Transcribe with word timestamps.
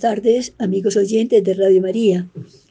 Buenas 0.00 0.16
tardes, 0.16 0.54
amigos 0.56 0.96
oyentes 0.96 1.44
de 1.44 1.52
Radio 1.52 1.82
María. 1.82 2.26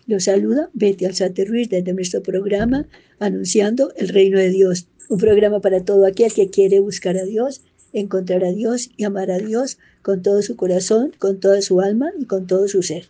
Los 0.07 0.23
saluda 0.23 0.71
Betty 0.73 1.05
Alzate 1.05 1.45
Ruiz 1.45 1.69
desde 1.69 1.93
nuestro 1.93 2.23
programa 2.23 2.87
Anunciando 3.19 3.93
el 3.97 4.07
Reino 4.07 4.39
de 4.39 4.49
Dios. 4.49 4.87
Un 5.09 5.19
programa 5.19 5.61
para 5.61 5.85
todo 5.85 6.07
aquel 6.07 6.33
que 6.33 6.49
quiere 6.49 6.79
buscar 6.79 7.17
a 7.17 7.25
Dios, 7.25 7.61
encontrar 7.93 8.43
a 8.43 8.51
Dios 8.51 8.89
y 8.97 9.03
amar 9.03 9.29
a 9.29 9.37
Dios 9.37 9.77
con 10.01 10.23
todo 10.23 10.41
su 10.41 10.55
corazón, 10.55 11.11
con 11.19 11.39
toda 11.39 11.61
su 11.61 11.81
alma 11.81 12.11
y 12.19 12.25
con 12.25 12.47
todo 12.47 12.67
su 12.67 12.81
ser. 12.81 13.09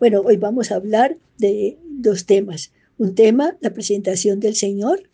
Bueno, 0.00 0.22
hoy 0.22 0.36
vamos 0.36 0.72
a 0.72 0.74
hablar 0.74 1.16
de 1.38 1.78
dos 1.88 2.26
temas. 2.26 2.72
Un 2.98 3.14
tema, 3.14 3.56
la 3.60 3.72
presentación 3.72 4.40
del 4.40 4.56
Señor 4.56 5.04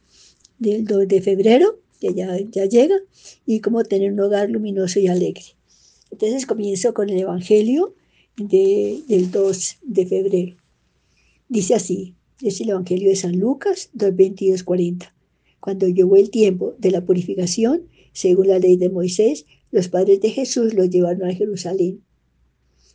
del 0.58 0.86
2 0.86 1.08
de 1.08 1.20
febrero, 1.20 1.78
que 2.00 2.14
ya, 2.14 2.38
ya 2.38 2.64
llega, 2.64 2.96
y 3.44 3.60
cómo 3.60 3.84
tener 3.84 4.12
un 4.12 4.20
hogar 4.20 4.48
luminoso 4.48 4.98
y 4.98 5.08
alegre. 5.08 5.44
Entonces 6.10 6.46
comienzo 6.46 6.94
con 6.94 7.10
el 7.10 7.18
Evangelio 7.18 7.94
del 8.48 9.30
2 9.30 9.78
de 9.82 10.06
febrero. 10.06 10.56
Dice 11.48 11.74
así, 11.74 12.14
es 12.42 12.60
el 12.60 12.70
Evangelio 12.70 13.08
de 13.08 13.16
San 13.16 13.38
Lucas 13.38 13.90
2, 13.92 14.62
40. 14.64 15.14
Cuando 15.60 15.88
llegó 15.88 16.16
el 16.16 16.30
tiempo 16.30 16.74
de 16.78 16.90
la 16.90 17.04
purificación, 17.04 17.82
según 18.12 18.48
la 18.48 18.58
ley 18.58 18.76
de 18.76 18.88
Moisés, 18.88 19.46
los 19.70 19.88
padres 19.88 20.20
de 20.20 20.30
Jesús 20.30 20.74
lo 20.74 20.84
llevaron 20.84 21.28
a 21.28 21.34
Jerusalén 21.34 22.02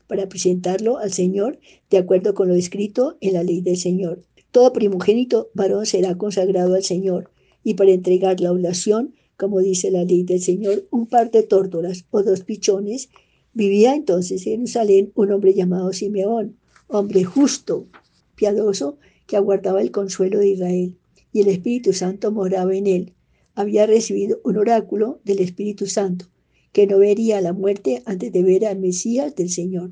para 0.07 0.29
presentarlo 0.29 0.97
al 0.97 1.11
Señor 1.11 1.59
de 1.89 1.97
acuerdo 1.97 2.33
con 2.33 2.47
lo 2.47 2.55
escrito 2.55 3.17
en 3.21 3.33
la 3.33 3.43
ley 3.43 3.61
del 3.61 3.77
Señor. 3.77 4.21
Todo 4.51 4.71
primogénito 4.73 5.49
varón 5.53 5.85
será 5.85 6.15
consagrado 6.17 6.75
al 6.75 6.83
Señor 6.83 7.31
y 7.63 7.73
para 7.73 7.91
entregar 7.91 8.39
la 8.39 8.51
oblación 8.51 9.13
como 9.37 9.59
dice 9.59 9.91
la 9.91 10.03
ley 10.03 10.23
del 10.23 10.41
Señor, 10.41 10.87
un 10.91 11.07
par 11.07 11.31
de 11.31 11.43
tórtolas 11.43 12.05
o 12.11 12.23
dos 12.23 12.41
pichones, 12.41 13.09
vivía 13.55 13.95
entonces 13.95 14.45
en 14.45 14.53
Jerusalén 14.67 15.11
un 15.15 15.31
hombre 15.31 15.53
llamado 15.53 15.91
Simeón, 15.93 16.57
hombre 16.87 17.23
justo, 17.23 17.87
piadoso, 18.35 18.99
que 19.25 19.37
aguardaba 19.37 19.81
el 19.81 19.91
consuelo 19.91 20.39
de 20.39 20.49
Israel, 20.49 20.95
y 21.31 21.41
el 21.41 21.47
Espíritu 21.47 21.93
Santo 21.93 22.31
moraba 22.31 22.75
en 22.75 22.85
él. 22.85 23.13
Había 23.55 23.87
recibido 23.87 24.39
un 24.43 24.57
oráculo 24.57 25.19
del 25.23 25.39
Espíritu 25.39 25.87
Santo, 25.87 26.25
que 26.73 26.85
no 26.85 26.99
vería 26.99 27.39
la 27.41 27.53
muerte 27.53 28.03
antes 28.05 28.31
de 28.31 28.43
ver 28.43 28.65
al 28.65 28.77
Mesías 28.77 29.33
del 29.35 29.49
Señor. 29.49 29.91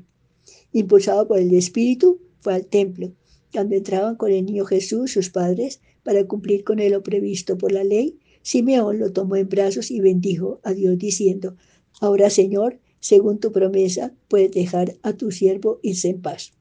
Impulsado 0.72 1.26
por 1.26 1.38
el 1.38 1.52
Espíritu, 1.54 2.20
fue 2.40 2.54
al 2.54 2.66
templo. 2.66 3.12
Cuando 3.50 3.74
entraban 3.74 4.16
con 4.16 4.30
el 4.30 4.44
niño 4.44 4.66
Jesús, 4.66 5.12
sus 5.12 5.30
padres, 5.30 5.80
para 6.02 6.26
cumplir 6.26 6.64
con 6.64 6.80
él 6.80 6.92
lo 6.92 7.02
previsto 7.02 7.56
por 7.56 7.72
la 7.72 7.82
ley, 7.82 8.18
Simeón 8.42 8.98
lo 8.98 9.10
tomó 9.10 9.36
en 9.36 9.48
brazos 9.48 9.90
y 9.90 10.00
bendijo 10.00 10.60
a 10.62 10.74
Dios 10.74 10.98
diciendo, 10.98 11.56
Ahora 12.00 12.28
Señor, 12.28 12.78
según 13.04 13.38
tu 13.38 13.52
promesa, 13.52 14.14
puedes 14.28 14.52
dejar 14.52 14.96
a 15.02 15.12
tu 15.12 15.30
siervo 15.30 15.78
irse 15.82 16.08
en 16.08 16.22
paz. 16.22 16.54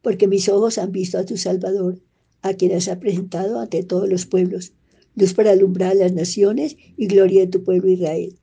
Porque 0.00 0.26
mis 0.26 0.48
ojos 0.48 0.78
han 0.78 0.92
visto 0.92 1.18
a 1.18 1.26
tu 1.26 1.36
Salvador, 1.36 2.00
a 2.40 2.54
quien 2.54 2.72
has 2.72 2.88
presentado 2.96 3.60
ante 3.60 3.82
todos 3.82 4.08
los 4.08 4.24
pueblos, 4.24 4.72
luz 5.14 5.34
para 5.34 5.50
alumbrar 5.50 5.94
las 5.94 6.14
naciones 6.14 6.78
y 6.96 7.06
gloria 7.06 7.42
de 7.42 7.48
tu 7.48 7.64
pueblo 7.64 7.90
Israel. 7.90 8.38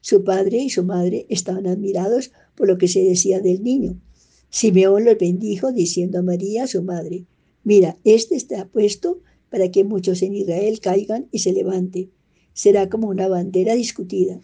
Su 0.00 0.24
padre 0.24 0.56
y 0.56 0.70
su 0.70 0.82
madre 0.82 1.26
estaban 1.28 1.66
admirados 1.66 2.32
por 2.54 2.66
lo 2.66 2.78
que 2.78 2.88
se 2.88 3.04
decía 3.04 3.40
del 3.40 3.62
niño. 3.62 4.00
Simeón 4.48 5.04
los 5.04 5.18
bendijo 5.18 5.72
diciendo 5.72 6.20
a 6.20 6.22
María, 6.22 6.66
su 6.66 6.82
madre, 6.82 7.26
mira, 7.62 7.98
este 8.04 8.36
está 8.36 8.66
puesto 8.66 9.20
para 9.50 9.70
que 9.70 9.84
muchos 9.84 10.22
en 10.22 10.34
Israel 10.34 10.80
caigan 10.80 11.28
y 11.30 11.40
se 11.40 11.52
levante. 11.52 12.08
Será 12.54 12.88
como 12.88 13.08
una 13.08 13.28
bandera 13.28 13.74
discutida. 13.74 14.40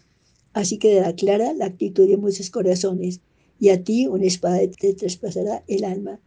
Así 0.57 0.79
quedará 0.79 1.13
clara 1.13 1.53
la 1.53 1.65
actitud 1.65 2.07
de 2.09 2.17
muchos 2.17 2.49
corazones, 2.49 3.21
y 3.59 3.69
a 3.69 3.83
ti 3.83 4.07
una 4.07 4.25
espada 4.25 4.59
te 4.67 4.91
traspasará 4.95 5.63
el 5.67 5.83
alma. 5.83 6.19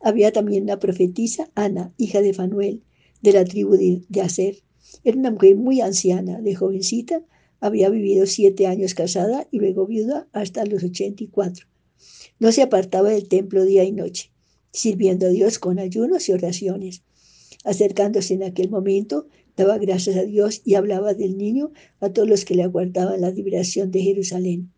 Había 0.00 0.32
también 0.32 0.62
una 0.62 0.78
profetisa, 0.78 1.50
Ana, 1.54 1.92
hija 1.98 2.22
de 2.22 2.32
Fanuel, 2.32 2.82
de 3.20 3.32
la 3.32 3.44
tribu 3.44 3.76
de 3.76 4.20
Aser. 4.22 4.62
Era 5.04 5.18
una 5.18 5.32
mujer 5.32 5.56
muy 5.56 5.82
anciana, 5.82 6.40
de 6.40 6.54
jovencita, 6.54 7.26
había 7.60 7.90
vivido 7.90 8.24
siete 8.24 8.66
años 8.66 8.94
casada 8.94 9.46
y 9.50 9.58
luego 9.58 9.86
viuda 9.86 10.28
hasta 10.32 10.64
los 10.64 10.82
ochenta 10.82 11.22
y 11.22 11.26
cuatro. 11.26 11.66
No 12.38 12.52
se 12.52 12.62
apartaba 12.62 13.10
del 13.10 13.28
templo 13.28 13.66
día 13.66 13.84
y 13.84 13.92
noche, 13.92 14.32
sirviendo 14.72 15.26
a 15.26 15.28
Dios 15.28 15.58
con 15.58 15.78
ayunos 15.78 16.26
y 16.30 16.32
oraciones. 16.32 17.02
Acercándose 17.64 18.32
en 18.32 18.44
aquel 18.44 18.70
momento, 18.70 19.26
daba 19.56 19.78
gracias 19.78 20.16
a 20.16 20.24
Dios 20.24 20.62
y 20.64 20.74
hablaba 20.74 21.14
del 21.14 21.36
niño 21.36 21.72
a 22.00 22.10
todos 22.10 22.28
los 22.28 22.44
que 22.44 22.54
le 22.54 22.62
aguardaban 22.62 23.20
la 23.20 23.30
liberación 23.30 23.90
de 23.90 24.02
Jerusalén. 24.02 24.72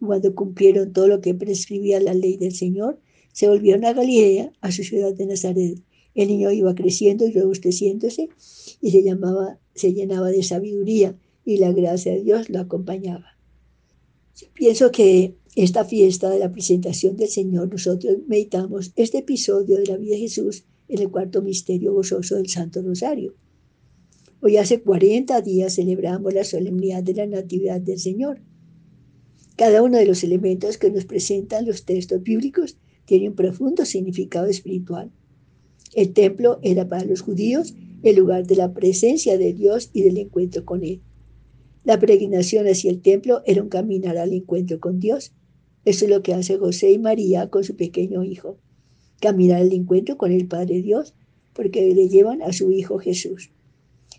Cuando 0.00 0.34
cumplieron 0.34 0.92
todo 0.92 1.08
lo 1.08 1.20
que 1.20 1.34
prescribía 1.34 2.00
la 2.00 2.14
ley 2.14 2.36
del 2.36 2.54
Señor, 2.54 3.00
se 3.32 3.48
volvieron 3.48 3.84
a 3.84 3.92
Galilea, 3.92 4.52
a 4.60 4.72
su 4.72 4.82
ciudad 4.82 5.14
de 5.14 5.26
Nazaret. 5.26 5.78
El 6.14 6.28
niño 6.28 6.50
iba 6.50 6.74
creciendo 6.74 7.26
y 7.26 7.32
robusteciéndose 7.32 8.28
y 8.80 8.90
se, 8.90 9.92
llenaba 9.92 10.30
de 10.30 10.42
sabiduría 10.42 11.16
y 11.44 11.58
la 11.58 11.72
gracia 11.72 12.12
de 12.12 12.22
Dios 12.22 12.50
lo 12.50 12.60
acompañaba. 12.60 13.38
Pienso 14.54 14.90
que 14.90 15.34
esta 15.54 15.84
fiesta 15.84 16.30
de 16.30 16.38
la 16.38 16.52
presentación 16.52 17.16
del 17.16 17.28
Señor, 17.28 17.68
nosotros 17.68 18.16
meditamos 18.26 18.92
este 18.96 19.18
episodio 19.18 19.76
de 19.78 19.86
la 19.86 19.96
vida 19.96 20.14
de 20.14 20.20
Jesús 20.20 20.64
en 20.88 21.00
el 21.00 21.10
cuarto 21.10 21.42
misterio 21.42 21.92
gozoso 21.92 22.36
del 22.36 22.48
Santo 22.48 22.82
Rosario. 22.82 23.34
Hoy 24.40 24.56
hace 24.56 24.80
40 24.80 25.40
días 25.42 25.74
celebramos 25.74 26.32
la 26.32 26.44
solemnidad 26.44 27.02
de 27.02 27.14
la 27.14 27.26
Natividad 27.26 27.80
del 27.80 27.98
Señor. 27.98 28.40
Cada 29.56 29.82
uno 29.82 29.98
de 29.98 30.06
los 30.06 30.22
elementos 30.22 30.78
que 30.78 30.90
nos 30.90 31.04
presentan 31.04 31.66
los 31.66 31.84
textos 31.84 32.22
bíblicos 32.22 32.76
tiene 33.04 33.28
un 33.28 33.34
profundo 33.34 33.84
significado 33.84 34.46
espiritual. 34.46 35.10
El 35.94 36.12
templo 36.12 36.60
era 36.62 36.88
para 36.88 37.04
los 37.04 37.22
judíos 37.22 37.74
el 38.02 38.16
lugar 38.16 38.46
de 38.46 38.56
la 38.56 38.72
presencia 38.72 39.36
de 39.38 39.52
Dios 39.52 39.90
y 39.92 40.02
del 40.02 40.18
encuentro 40.18 40.64
con 40.64 40.84
Él. 40.84 41.00
La 41.84 41.98
peregrinación 41.98 42.66
hacia 42.68 42.90
el 42.90 43.00
templo 43.00 43.42
era 43.44 43.62
un 43.62 43.68
caminar 43.68 44.18
al 44.18 44.32
encuentro 44.32 44.78
con 44.78 45.00
Dios. 45.00 45.32
Eso 45.84 46.04
es 46.04 46.10
lo 46.10 46.22
que 46.22 46.34
hace 46.34 46.58
José 46.58 46.92
y 46.92 46.98
María 46.98 47.50
con 47.50 47.64
su 47.64 47.76
pequeño 47.76 48.22
hijo 48.22 48.58
caminar 49.20 49.60
al 49.60 49.72
encuentro 49.72 50.16
con 50.16 50.32
el 50.32 50.46
Padre 50.46 50.82
Dios, 50.82 51.14
porque 51.52 51.92
le 51.92 52.08
llevan 52.08 52.42
a 52.42 52.52
su 52.52 52.70
Hijo 52.70 52.98
Jesús. 52.98 53.50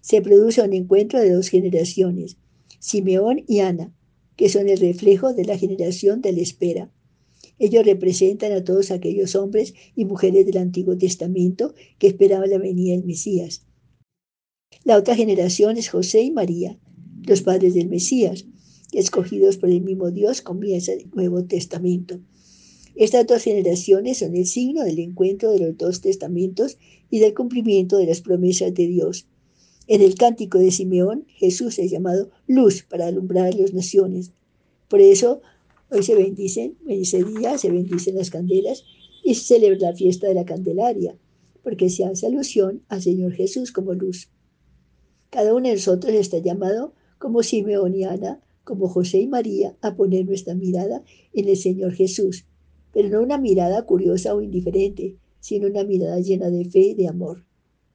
Se 0.01 0.21
produce 0.21 0.61
un 0.61 0.73
encuentro 0.73 1.19
de 1.19 1.31
dos 1.31 1.49
generaciones, 1.49 2.37
Simeón 2.79 3.43
y 3.47 3.59
Ana, 3.59 3.93
que 4.35 4.49
son 4.49 4.69
el 4.69 4.79
reflejo 4.79 5.33
de 5.33 5.45
la 5.45 5.57
generación 5.57 6.21
de 6.21 6.31
la 6.33 6.41
espera. 6.41 6.91
Ellos 7.57 7.85
representan 7.85 8.53
a 8.53 8.63
todos 8.63 8.89
aquellos 8.89 9.35
hombres 9.35 9.73
y 9.95 10.05
mujeres 10.05 10.45
del 10.45 10.57
Antiguo 10.57 10.97
Testamento 10.97 11.73
que 11.97 12.07
esperaban 12.07 12.49
la 12.49 12.57
venida 12.57 12.95
del 12.95 13.05
Mesías. 13.05 13.65
La 14.85 14.97
otra 14.97 15.15
generación 15.15 15.77
es 15.77 15.89
José 15.89 16.21
y 16.21 16.31
María, 16.31 16.79
los 17.27 17.41
padres 17.41 17.73
del 17.73 17.89
Mesías, 17.89 18.45
escogidos 18.93 19.57
por 19.57 19.69
el 19.69 19.81
mismo 19.81 20.09
Dios 20.09 20.41
comienza 20.41 20.93
el 20.93 21.09
Nuevo 21.13 21.43
Testamento. 21.43 22.19
Estas 22.95 23.27
dos 23.27 23.43
generaciones 23.43 24.19
son 24.19 24.35
el 24.35 24.45
signo 24.45 24.83
del 24.83 24.99
encuentro 24.99 25.51
de 25.51 25.59
los 25.59 25.77
dos 25.77 26.01
testamentos 26.01 26.77
y 27.09 27.19
del 27.19 27.33
cumplimiento 27.33 27.97
de 27.97 28.05
las 28.05 28.21
promesas 28.21 28.73
de 28.73 28.87
Dios. 28.87 29.27
En 29.91 30.03
el 30.03 30.13
cántico 30.13 30.59
de 30.59 30.69
Simeón, 30.69 31.25
Jesús 31.29 31.79
es 31.79 31.89
llamado 31.89 32.29
luz 32.45 32.85
para 32.87 33.07
alumbrar 33.07 33.47
a 33.47 33.57
las 33.57 33.73
naciones. 33.73 34.33
Por 34.87 35.01
eso, 35.01 35.41
hoy 35.89 36.03
se 36.03 36.13
bendicen, 36.13 36.77
en 36.87 37.33
día 37.33 37.57
se 37.57 37.71
bendicen 37.71 38.15
las 38.15 38.29
candelas 38.29 38.83
y 39.23 39.33
se 39.33 39.55
celebra 39.55 39.89
la 39.89 39.95
fiesta 39.95 40.27
de 40.27 40.35
la 40.35 40.45
Candelaria, 40.45 41.17
porque 41.63 41.89
se 41.89 42.05
hace 42.05 42.27
alusión 42.27 42.83
al 42.87 43.01
Señor 43.01 43.33
Jesús 43.33 43.71
como 43.71 43.95
luz. 43.95 44.29
Cada 45.31 45.55
uno 45.55 45.67
de 45.69 45.73
nosotros 45.73 46.13
está 46.13 46.37
llamado, 46.37 46.93
como 47.17 47.41
Simeón 47.41 47.95
y 47.95 48.03
Ana, 48.03 48.43
como 48.63 48.89
José 48.89 49.21
y 49.21 49.27
María, 49.27 49.75
a 49.81 49.95
poner 49.95 50.23
nuestra 50.27 50.53
mirada 50.53 51.03
en 51.33 51.49
el 51.49 51.57
Señor 51.57 51.93
Jesús, 51.93 52.45
pero 52.93 53.09
no 53.09 53.23
una 53.23 53.39
mirada 53.39 53.87
curiosa 53.87 54.35
o 54.35 54.41
indiferente, 54.43 55.17
sino 55.39 55.65
una 55.67 55.83
mirada 55.83 56.19
llena 56.19 56.51
de 56.51 56.65
fe 56.65 56.79
y 56.79 56.93
de 56.93 57.07
amor. 57.07 57.48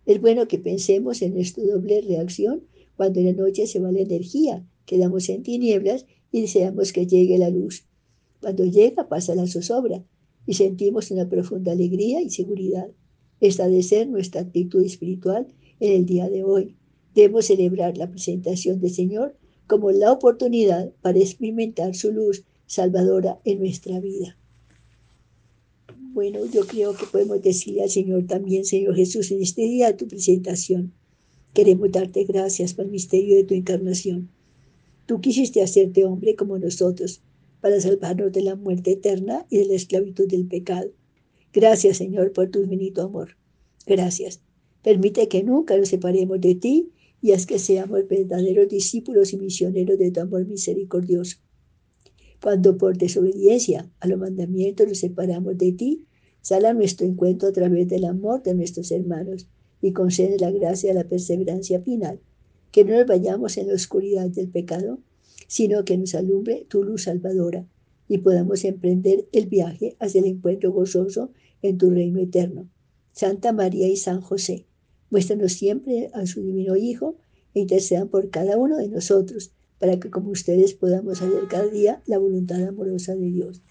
Es 0.07 0.21
bueno 0.21 0.49
que 0.49 0.59
pensemos 0.59 1.23
en 1.23 1.39
esta 1.39 1.63
doble 1.63 2.03
reacción 2.03 2.65
cuando 2.97 3.21
en 3.21 3.27
la 3.27 3.33
noche 3.33 3.67
se 3.67 3.81
va 3.81 3.91
la 3.91 4.01
energía, 4.01 4.67
quedamos 4.87 5.29
en 5.29 5.43
tinieblas 5.43 6.07
y 6.31 6.43
deseamos 6.43 6.93
que 6.93 7.07
llegue 7.07 7.39
la 7.39 7.51
luz. 7.51 7.87
Cuando 8.41 8.65
llega 8.65 9.09
pasa 9.09 9.35
la 9.35 9.47
zozobra 9.47 10.05
y 10.47 10.55
sentimos 10.55 11.11
una 11.11 11.29
profunda 11.29 11.73
alegría 11.73 12.21
y 12.21 12.31
seguridad. 12.31 12.91
Esta 13.41 13.69
de 13.69 13.83
ser 13.83 14.09
nuestra 14.09 14.43
actitud 14.43 14.85
espiritual 14.85 15.49
en 15.81 15.93
el 15.93 16.07
día 16.07 16.29
de 16.29 16.45
hoy. 16.45 16.77
Debemos 17.15 17.47
celebrar 17.47 17.97
la 17.97 18.11
presentación 18.11 18.81
del 18.81 18.91
Señor 18.91 19.37
como 19.67 19.91
la 19.91 20.13
oportunidad 20.13 20.93
para 21.01 21.19
experimentar 21.19 21.95
su 21.95 22.13
luz 22.13 22.45
salvadora 22.67 23.41
en 23.45 23.61
nuestra 23.61 24.01
vida. 24.01 24.37
Bueno, 26.15 26.47
yo 26.47 26.65
creo 26.65 26.95
que 26.95 27.07
podemos 27.07 27.43
decirle 27.43 27.83
al 27.83 27.91
Señor 27.91 28.29
también, 28.29 28.65
Señor 28.65 28.95
Jesús, 28.95 29.33
en 29.33 29.43
este 29.43 29.63
día 29.63 29.89
de 29.89 29.95
tu 29.95 30.07
presentación, 30.07 30.93
queremos 31.53 31.91
darte 31.91 32.23
gracias 32.23 32.73
por 32.73 32.85
el 32.85 32.93
misterio 32.93 33.37
de 33.37 33.43
tu 33.43 33.55
encarnación. 33.55 34.31
Tú 35.07 35.21
quisiste 35.21 35.61
hacerte 35.61 36.05
hombre 36.05 36.37
como 36.37 36.57
nosotros, 36.57 37.21
para 37.61 37.81
salvarnos 37.81 38.31
de 38.31 38.43
la 38.43 38.55
muerte 38.55 38.93
eterna 38.93 39.45
y 39.51 39.59
de 39.59 39.65
la 39.65 39.75
esclavitud 39.75 40.29
del 40.29 40.47
pecado. 40.47 40.93
Gracias, 41.53 41.97
Señor, 41.97 42.31
por 42.31 42.49
tu 42.49 42.63
infinito 42.63 43.03
amor. 43.03 43.31
Gracias. 43.85 44.41
Permite 44.85 45.27
que 45.27 45.43
nunca 45.43 45.77
nos 45.77 45.89
separemos 45.89 46.41
de 46.41 46.55
ti 46.55 46.93
y 47.23 47.33
haz 47.33 47.45
que 47.45 47.59
seamos 47.59 48.07
verdaderos 48.07 48.69
discípulos 48.69 49.33
y 49.33 49.37
misioneros 49.37 49.99
de 49.99 50.13
tu 50.13 50.21
amor 50.21 50.47
misericordioso. 50.47 51.39
Cuando 52.45 52.77
por 52.77 52.99
desobediencia 52.99 53.91
a 54.01 54.07
los 54.07 54.19
mandamientos 54.19 54.87
nos 54.87 54.99
separamos 54.99 55.57
de 55.57 55.73
ti, 55.73 56.05
sal 56.43 56.67
a 56.67 56.75
nuestro 56.75 57.07
encuentro 57.07 57.49
a 57.49 57.53
través 57.53 57.89
del 57.89 58.05
amor 58.05 58.43
de 58.43 58.53
nuestros 58.53 58.91
hermanos 58.91 59.49
y 59.81 59.95
concede 59.95 60.39
la 60.39 60.51
gracia 60.51 60.91
de 60.91 60.95
la 60.95 61.09
perseverancia 61.09 61.81
final, 61.81 62.21
que 62.71 62.85
no 62.85 62.99
nos 62.99 63.07
vayamos 63.07 63.57
en 63.57 63.69
la 63.69 63.73
oscuridad 63.73 64.29
del 64.29 64.51
pecado, 64.51 64.99
sino 65.49 65.87
que 65.87 65.97
nos 65.97 66.15
alumbre 66.15 66.67
tu 66.69 66.85
luz 66.85 67.05
salvadora 67.05 67.67
y 68.09 68.19
podamos 68.19 68.63
emprender 68.67 69.27
el 69.33 69.47
viaje 69.47 69.97
hacia 69.99 70.21
el 70.21 70.27
encuentro 70.27 70.71
gozoso 70.71 71.31
en 71.63 71.79
tu 71.79 71.89
reino 71.89 72.21
eterno. 72.21 72.69
Santa 73.13 73.55
María 73.55 73.89
y 73.89 73.97
San 73.97 74.21
José, 74.21 74.67
muéstranos 75.09 75.55
siempre 75.55 76.11
a 76.13 76.27
su 76.27 76.43
divino 76.43 76.77
Hijo 76.77 77.17
e 77.55 77.61
intercedan 77.61 78.09
por 78.09 78.29
cada 78.29 78.59
uno 78.59 78.77
de 78.77 78.89
nosotros, 78.89 79.55
para 79.79 79.99
que 79.99 80.11
como 80.11 80.31
ustedes 80.31 80.75
podamos 80.75 81.21
hacer 81.23 81.47
cada 81.49 81.67
día 81.67 82.03
la 82.07 82.19
voluntad 82.19 82.63
amorosa 82.67 83.15
de 83.15 83.27
Dios. 83.27 83.63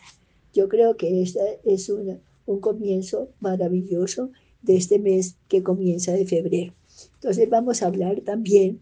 Yo 0.53 0.69
creo 0.69 0.97
que 0.97 1.21
este 1.23 1.59
es 1.65 1.89
un 1.89 2.59
comienzo 2.59 3.31
maravilloso 3.39 4.31
de 4.61 4.75
este 4.77 4.99
mes 4.99 5.37
que 5.47 5.63
comienza 5.63 6.13
de 6.13 6.25
febrero. 6.25 6.73
Entonces 7.15 7.49
vamos 7.49 7.81
a 7.81 7.87
hablar 7.87 8.21
también 8.21 8.81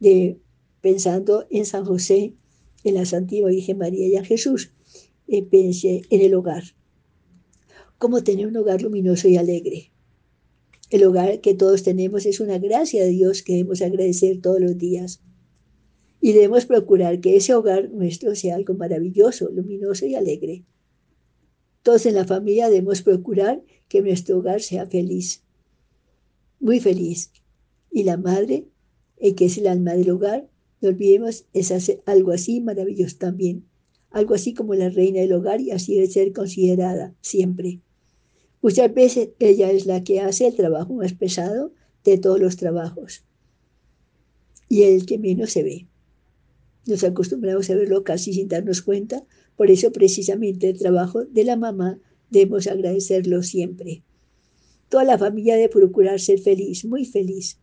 de, 0.00 0.38
pensando 0.80 1.46
en 1.50 1.64
San 1.66 1.84
José, 1.84 2.34
en 2.84 2.94
la 2.94 3.04
Santísima 3.04 3.48
Virgen 3.48 3.78
María 3.78 4.06
y 4.06 4.16
en 4.16 4.24
Jesús, 4.24 4.72
eh, 5.26 5.42
pense 5.42 6.02
en 6.08 6.20
el 6.20 6.34
hogar. 6.34 6.62
Cómo 7.98 8.22
tener 8.22 8.46
un 8.46 8.56
hogar 8.56 8.82
luminoso 8.82 9.28
y 9.28 9.36
alegre. 9.36 9.90
El 10.90 11.04
hogar 11.04 11.40
que 11.40 11.54
todos 11.54 11.82
tenemos 11.82 12.24
es 12.24 12.40
una 12.40 12.58
gracia 12.58 13.02
de 13.02 13.10
Dios 13.10 13.42
que 13.42 13.54
debemos 13.54 13.82
agradecer 13.82 14.40
todos 14.40 14.60
los 14.60 14.78
días. 14.78 15.20
Y 16.20 16.32
debemos 16.32 16.66
procurar 16.66 17.20
que 17.20 17.36
ese 17.36 17.54
hogar 17.54 17.90
nuestro 17.90 18.34
sea 18.34 18.56
algo 18.56 18.74
maravilloso, 18.74 19.50
luminoso 19.50 20.06
y 20.06 20.14
alegre. 20.14 20.64
Todos 21.82 22.06
en 22.06 22.14
la 22.14 22.24
familia 22.24 22.68
debemos 22.68 23.02
procurar 23.02 23.62
que 23.88 24.02
nuestro 24.02 24.38
hogar 24.38 24.60
sea 24.60 24.86
feliz, 24.86 25.42
muy 26.60 26.80
feliz. 26.80 27.30
Y 27.90 28.02
la 28.02 28.16
madre, 28.16 28.66
el 29.16 29.34
que 29.34 29.46
es 29.46 29.58
el 29.58 29.66
alma 29.66 29.94
del 29.94 30.10
hogar, 30.10 30.48
no 30.80 30.88
olvidemos, 30.88 31.46
es 31.52 31.72
algo 32.06 32.32
así 32.32 32.60
maravilloso 32.60 33.16
también. 33.18 33.64
Algo 34.10 34.34
así 34.34 34.54
como 34.54 34.74
la 34.74 34.88
reina 34.88 35.20
del 35.20 35.32
hogar 35.32 35.60
y 35.60 35.70
así 35.70 35.94
debe 35.94 36.06
ser 36.08 36.32
considerada 36.32 37.14
siempre. 37.20 37.80
Muchas 38.60 38.92
veces 38.92 39.30
ella 39.38 39.70
es 39.70 39.86
la 39.86 40.02
que 40.02 40.20
hace 40.20 40.46
el 40.46 40.56
trabajo 40.56 40.94
más 40.94 41.12
pesado 41.12 41.72
de 42.04 42.18
todos 42.18 42.40
los 42.40 42.56
trabajos 42.56 43.24
y 44.68 44.82
el 44.82 45.06
que 45.06 45.18
menos 45.18 45.52
se 45.52 45.62
ve. 45.62 45.86
Nos 46.86 47.04
acostumbramos 47.04 47.68
a 47.70 47.74
verlo 47.74 48.04
casi 48.04 48.32
sin 48.32 48.48
darnos 48.48 48.82
cuenta, 48.82 49.24
por 49.56 49.70
eso 49.70 49.92
precisamente 49.92 50.70
el 50.70 50.78
trabajo 50.78 51.24
de 51.24 51.44
la 51.44 51.56
mamá 51.56 51.98
debemos 52.30 52.66
agradecerlo 52.66 53.42
siempre. 53.42 54.02
Toda 54.88 55.04
la 55.04 55.18
familia 55.18 55.56
debe 55.56 55.68
procurar 55.68 56.18
ser 56.20 56.38
feliz, 56.38 56.84
muy 56.84 57.04
feliz. 57.04 57.58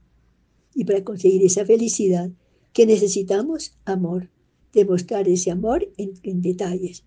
Y 0.74 0.86
para 0.86 1.04
conseguir 1.04 1.44
esa 1.44 1.66
felicidad, 1.66 2.30
¿qué 2.74 2.86
necesitamos? 2.86 3.78
Amor. 3.86 4.30
Demostrar 4.74 5.28
ese 5.28 5.50
amor 5.52 5.88
en, 5.98 6.14
en 6.24 6.42
detalles. 6.42 7.04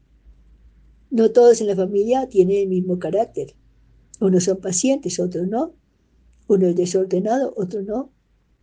No 1.10 1.30
todos 1.30 1.60
en 1.60 1.68
la 1.68 1.76
familia 1.76 2.28
tienen 2.28 2.56
el 2.56 2.68
mismo 2.68 2.98
carácter. 2.98 3.54
Unos 4.20 4.44
son 4.44 4.60
pacientes, 4.60 5.20
otros 5.20 5.46
no. 5.46 5.74
Uno 6.48 6.66
es 6.66 6.76
desordenado, 6.76 7.54
otro 7.56 7.82
no. 7.82 8.10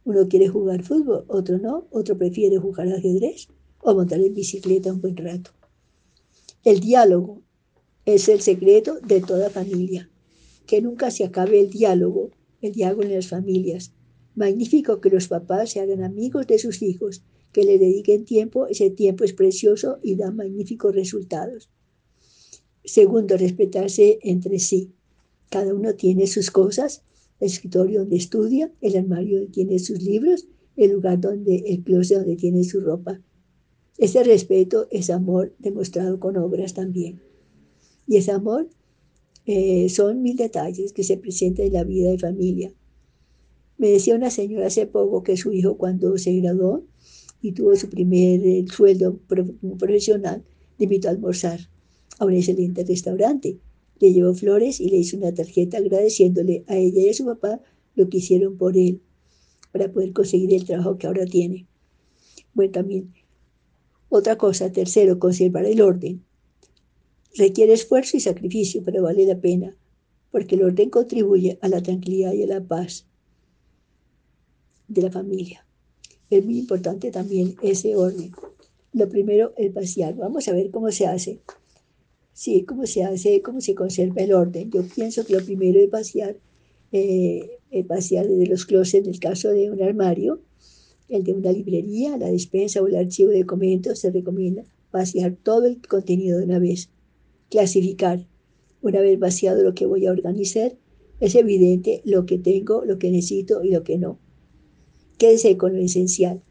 Uno 0.06 0.28
quiere 0.30 0.48
jugar 0.48 0.84
fútbol, 0.84 1.26
otro 1.28 1.58
no. 1.58 1.88
Otro 1.90 2.18
prefiere 2.18 2.58
jugar 2.58 2.88
ajedrez 2.88 3.48
o 3.80 3.94
montar 3.96 4.22
en 4.22 4.36
bicicleta 4.36 4.94
un 4.94 5.02
buen 5.02 5.18
rato. 5.18 5.50
El 6.64 6.80
diálogo 6.80 7.42
es 8.06 8.30
el 8.30 8.42
secreto 8.42 9.00
de 9.02 9.20
toda 9.22 9.50
familia. 9.50 10.10
Que 10.68 10.82
nunca 10.82 11.10
se 11.10 11.24
acabe 11.24 11.60
el 11.60 11.72
diálogo, 11.72 12.30
el 12.62 12.72
diálogo 12.72 13.02
en 13.02 13.16
las 13.16 13.28
familias. 13.28 13.94
Magnífico 14.36 15.02
que 15.02 15.10
los 15.10 15.28
papás 15.28 15.72
se 15.72 15.80
hagan 15.80 16.04
amigos 16.04 16.46
de 16.46 16.60
sus 16.60 16.84
hijos, 16.84 17.24
que 17.52 17.64
le 17.64 17.80
dediquen 17.80 18.26
tiempo, 18.26 18.68
ese 18.68 18.92
tiempo 18.92 19.24
es 19.24 19.34
precioso 19.34 19.98
y 20.04 20.16
da 20.16 20.30
magníficos 20.30 20.94
resultados. 20.94 21.70
Segundo, 22.84 23.38
respetarse 23.38 24.20
entre 24.22 24.60
sí. 24.60 24.92
Cada 25.50 25.74
uno 25.74 25.96
tiene 25.96 26.28
sus 26.28 26.52
cosas, 26.52 27.04
el 27.40 27.48
escritorio 27.48 28.02
donde 28.02 28.16
estudia, 28.18 28.72
el 28.82 28.96
armario 28.98 29.40
donde 29.40 29.52
tiene 29.52 29.80
sus 29.80 30.02
libros, 30.02 30.48
el 30.76 30.92
lugar 30.92 31.20
donde, 31.20 31.64
el 31.68 31.84
closet 31.84 32.20
donde 32.20 32.36
tiene 32.36 32.64
su 32.64 32.82
ropa. 32.82 33.22
Ese 33.98 34.24
respeto 34.24 34.88
es 34.92 35.10
amor 35.10 35.54
demostrado 35.60 36.20
con 36.20 36.38
obras 36.38 36.74
también. 36.74 37.22
Y 38.08 38.18
ese 38.18 38.32
amor 38.32 38.70
eh, 39.46 39.90
son 39.90 40.22
mil 40.22 40.36
detalles 40.36 40.92
que 40.92 41.04
se 41.04 41.18
presentan 41.18 41.68
en 41.68 41.74
la 41.74 41.84
vida 41.84 42.10
de 42.12 42.20
familia. 42.20 42.74
Me 43.78 43.90
decía 43.90 44.16
una 44.16 44.30
señora 44.30 44.68
hace 44.68 44.86
poco 44.86 45.24
que 45.24 45.38
su 45.38 45.52
hijo 45.52 45.78
cuando 45.78 46.18
se 46.18 46.34
graduó 46.34 46.84
y 47.42 47.52
tuvo 47.52 47.76
su 47.76 47.90
primer 47.90 48.46
eh, 48.46 48.66
sueldo 48.72 49.20
profesional, 49.78 50.44
le 50.78 50.84
invitó 50.86 51.08
a 51.08 51.12
almorzar 51.12 51.60
a 52.20 52.26
un 52.26 52.34
excelente 52.34 52.84
restaurante 52.84 53.60
le 54.00 54.14
llevó 54.14 54.34
flores 54.34 54.80
y 54.80 54.90
le 54.90 54.98
hizo 54.98 55.18
una 55.18 55.34
tarjeta 55.34 55.78
agradeciéndole 55.78 56.64
a 56.68 56.78
ella 56.78 57.02
y 57.02 57.10
a 57.10 57.14
su 57.14 57.26
papá 57.26 57.62
lo 57.96 58.10
que 58.10 58.18
hicieron 58.18 58.58
por 58.58 58.78
él 58.78 59.02
para 59.72 59.92
poder 59.92 60.14
conseguir 60.14 60.54
el 60.54 60.66
trabajo 60.66 60.98
que 60.98 61.08
ahora 61.08 61.26
tiene. 61.26 61.68
Bueno, 62.54 62.72
también 62.72 63.14
otra 64.10 64.38
cosa, 64.38 64.72
tercero, 64.72 65.20
conservar 65.20 65.66
el 65.66 65.82
orden. 65.82 66.24
Requiere 67.36 67.74
esfuerzo 67.74 68.16
y 68.16 68.22
sacrificio, 68.22 68.82
pero 68.86 69.04
vale 69.04 69.26
la 69.26 69.40
pena, 69.40 69.76
porque 70.32 70.56
el 70.56 70.64
orden 70.64 70.90
contribuye 70.90 71.58
a 71.62 71.68
la 71.68 71.82
tranquilidad 71.82 72.32
y 72.34 72.44
a 72.44 72.48
la 72.48 72.64
paz 72.64 73.06
de 74.88 75.02
la 75.02 75.12
familia. 75.12 75.66
Es 76.30 76.46
muy 76.46 76.60
importante 76.60 77.12
también 77.12 77.56
ese 77.62 77.96
orden. 77.96 78.32
Lo 78.94 79.10
primero 79.10 79.54
es 79.58 79.74
vaciar. 79.74 80.16
Vamos 80.16 80.48
a 80.48 80.54
ver 80.54 80.72
cómo 80.72 80.92
se 80.92 81.08
hace. 81.08 81.42
Sí, 82.36 82.66
cómo 82.66 82.86
se 82.86 83.02
hace, 83.02 83.42
cómo 83.42 83.62
se 83.62 83.76
conserva 83.76 84.22
el 84.22 84.34
orden. 84.34 84.70
Yo 84.70 84.84
pienso 84.84 85.26
que 85.26 85.36
lo 85.36 85.46
primero 85.46 85.80
es 85.80 85.90
vaciar, 85.90 86.36
eh, 86.92 87.60
vaciar 87.88 88.28
desde 88.28 88.46
los 88.48 88.66
closets, 88.66 89.08
en 89.08 89.14
el 89.14 89.22
caso 89.22 89.52
de 89.52 89.72
un 89.72 89.82
armario, 89.82 90.42
el 91.08 91.24
de 91.24 91.32
una 91.32 91.54
librería, 91.54 92.18
la 92.18 92.30
despensa 92.30 92.82
o 92.82 92.88
el 92.88 92.98
archivo 92.98 93.32
de 93.32 93.40
documentos, 93.40 94.00
se 94.00 94.12
recomienda 94.12 94.66
vaciar 94.92 95.38
todo 95.42 95.66
el 95.66 95.82
contenido 95.88 96.38
de 96.38 96.44
una 96.44 96.60
vez. 96.60 96.90
Clasificar. 97.50 98.28
Una 98.82 99.00
vez 99.00 99.18
vaciado 99.18 99.64
lo 99.64 99.74
que 99.74 99.86
voy 99.86 100.06
a 100.06 100.12
organizar, 100.12 100.76
es 101.22 101.36
evidente 101.36 102.02
lo 102.04 102.26
que 102.26 102.38
tengo, 102.38 102.84
lo 102.84 103.00
que 103.00 103.12
necesito 103.12 103.64
y 103.64 103.72
lo 103.72 103.84
que 103.86 103.98
no. 103.98 104.20
Quédese 105.18 105.56
con 105.56 105.74
lo 105.74 105.82
esencial. 105.82 106.44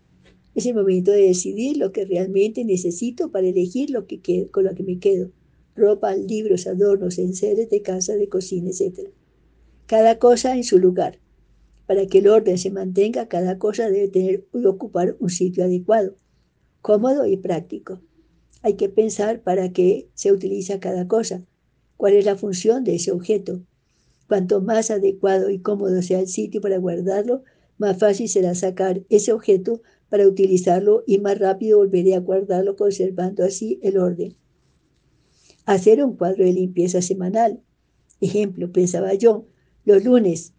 Es 0.55 0.65
el 0.65 0.77
momento 0.77 1.11
de 1.11 1.25
decidir 1.25 1.77
lo 1.77 1.93
que 1.93 2.07
realmente 2.07 2.65
necesito 2.65 3.31
para 3.31 3.49
elegir 3.49 3.91
lo 3.91 4.07
que 4.07 4.49
con 4.51 4.65
lo 4.65 4.75
que 4.75 4.83
me 4.83 4.99
quedo 4.99 5.31
ropa, 5.75 6.15
libros, 6.15 6.67
adornos, 6.67 7.19
enseres 7.19 7.69
de 7.71 7.83
casa, 7.83 8.15
de 8.15 8.29
cocina, 8.29 8.71
etc. 8.71 9.11
Cada 9.87 10.19
cosa 10.19 10.57
en 10.57 10.65
su 10.65 10.79
lugar. 10.79 11.19
Para 11.87 12.07
que 12.07 12.19
el 12.19 12.29
orden 12.29 12.57
se 12.57 12.71
mantenga, 12.71 13.29
cada 13.29 13.59
cosa 13.59 13.91
debe 13.91 14.09
tener 14.09 14.47
y 14.55 14.65
ocupar 14.65 15.17
un 15.21 15.29
sitio 15.29 15.65
adecuado, 15.65 16.17
cómodo 16.81 17.27
y 17.27 17.37
práctico. 17.37 18.01
Hay 18.63 18.75
que 18.75 18.89
pensar 18.89 19.43
para 19.43 19.73
qué 19.73 20.09
se 20.15 20.33
utiliza 20.33 20.81
cada 20.81 21.07
cosa, 21.07 21.45
cuál 21.99 22.15
es 22.15 22.25
la 22.25 22.37
función 22.37 22.85
de 22.85 22.95
ese 22.95 23.13
objeto. 23.13 23.61
Cuanto 24.27 24.63
más 24.63 24.91
adecuado 24.91 25.51
y 25.51 25.59
cómodo 25.59 26.01
sea 26.01 26.21
el 26.21 26.29
sitio 26.29 26.63
para 26.63 26.79
guardarlo, 26.79 27.43
más 27.77 27.99
fácil 27.99 28.29
será 28.29 28.55
sacar 28.55 29.03
ese 29.11 29.33
objeto 29.33 29.83
para 30.09 30.27
utilizarlo 30.27 31.03
y 31.07 31.19
más 31.19 31.39
rápido 31.39 31.79
volveré 31.79 32.15
a 32.15 32.21
guardarlo 32.21 32.77
conservando 32.77 33.45
así 33.45 33.79
el 33.83 33.99
orden 33.99 34.37
hacer 35.65 36.05
un 36.05 36.17
cuadro 36.17 36.45
de 36.45 36.53
limpieza 36.53 37.03
semanal. 37.03 37.61
Ejemplo, 38.21 38.73
pensaba 38.73 39.15
yo, 39.15 39.47
los 39.85 40.05
lunes 40.05 40.53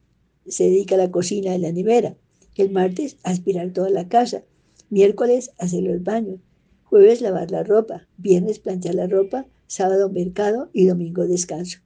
se 0.47 0.65
dedica 0.65 0.95
a 0.95 0.99
la 0.99 1.11
cocina 1.11 1.55
y 1.55 1.59
la 1.59 1.71
nevera, 1.71 2.15
el 2.55 2.71
martes 2.71 3.17
aspirar 3.23 3.71
toda 3.73 3.89
la 3.89 4.07
casa, 4.07 4.43
miércoles 4.89 5.51
hacer 5.57 5.83
los 5.83 6.03
baños, 6.03 6.39
jueves 6.83 7.21
lavar 7.21 7.51
la 7.51 7.63
ropa, 7.63 8.07
viernes 8.17 8.59
planchar 8.59 8.95
la 8.95 9.07
ropa, 9.07 9.47
sábado 9.67 10.09
mercado 10.09 10.69
y 10.73 10.85
domingo 10.85 11.27
descanso. 11.27 11.79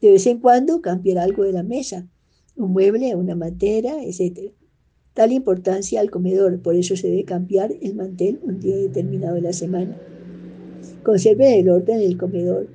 De 0.00 0.10
vez 0.10 0.26
en 0.26 0.40
cuando 0.40 0.80
cambiar 0.80 1.18
algo 1.18 1.44
de 1.44 1.52
la 1.52 1.62
mesa, 1.62 2.08
un 2.56 2.72
mueble, 2.72 3.14
una 3.14 3.34
mantera, 3.34 4.02
etc. 4.02 4.52
Tal 5.14 5.32
importancia 5.32 6.00
al 6.00 6.10
comedor, 6.10 6.60
por 6.60 6.74
eso 6.74 6.96
se 6.96 7.08
debe 7.08 7.24
cambiar 7.24 7.72
el 7.80 7.94
mantel 7.94 8.40
un 8.42 8.60
día 8.60 8.76
determinado 8.76 9.34
de 9.34 9.42
la 9.42 9.52
semana. 9.52 9.96
Conserven 11.06 11.52
el 11.52 11.68
orden 11.68 12.00
en 12.00 12.02
el 12.02 12.18
comedor. 12.18 12.68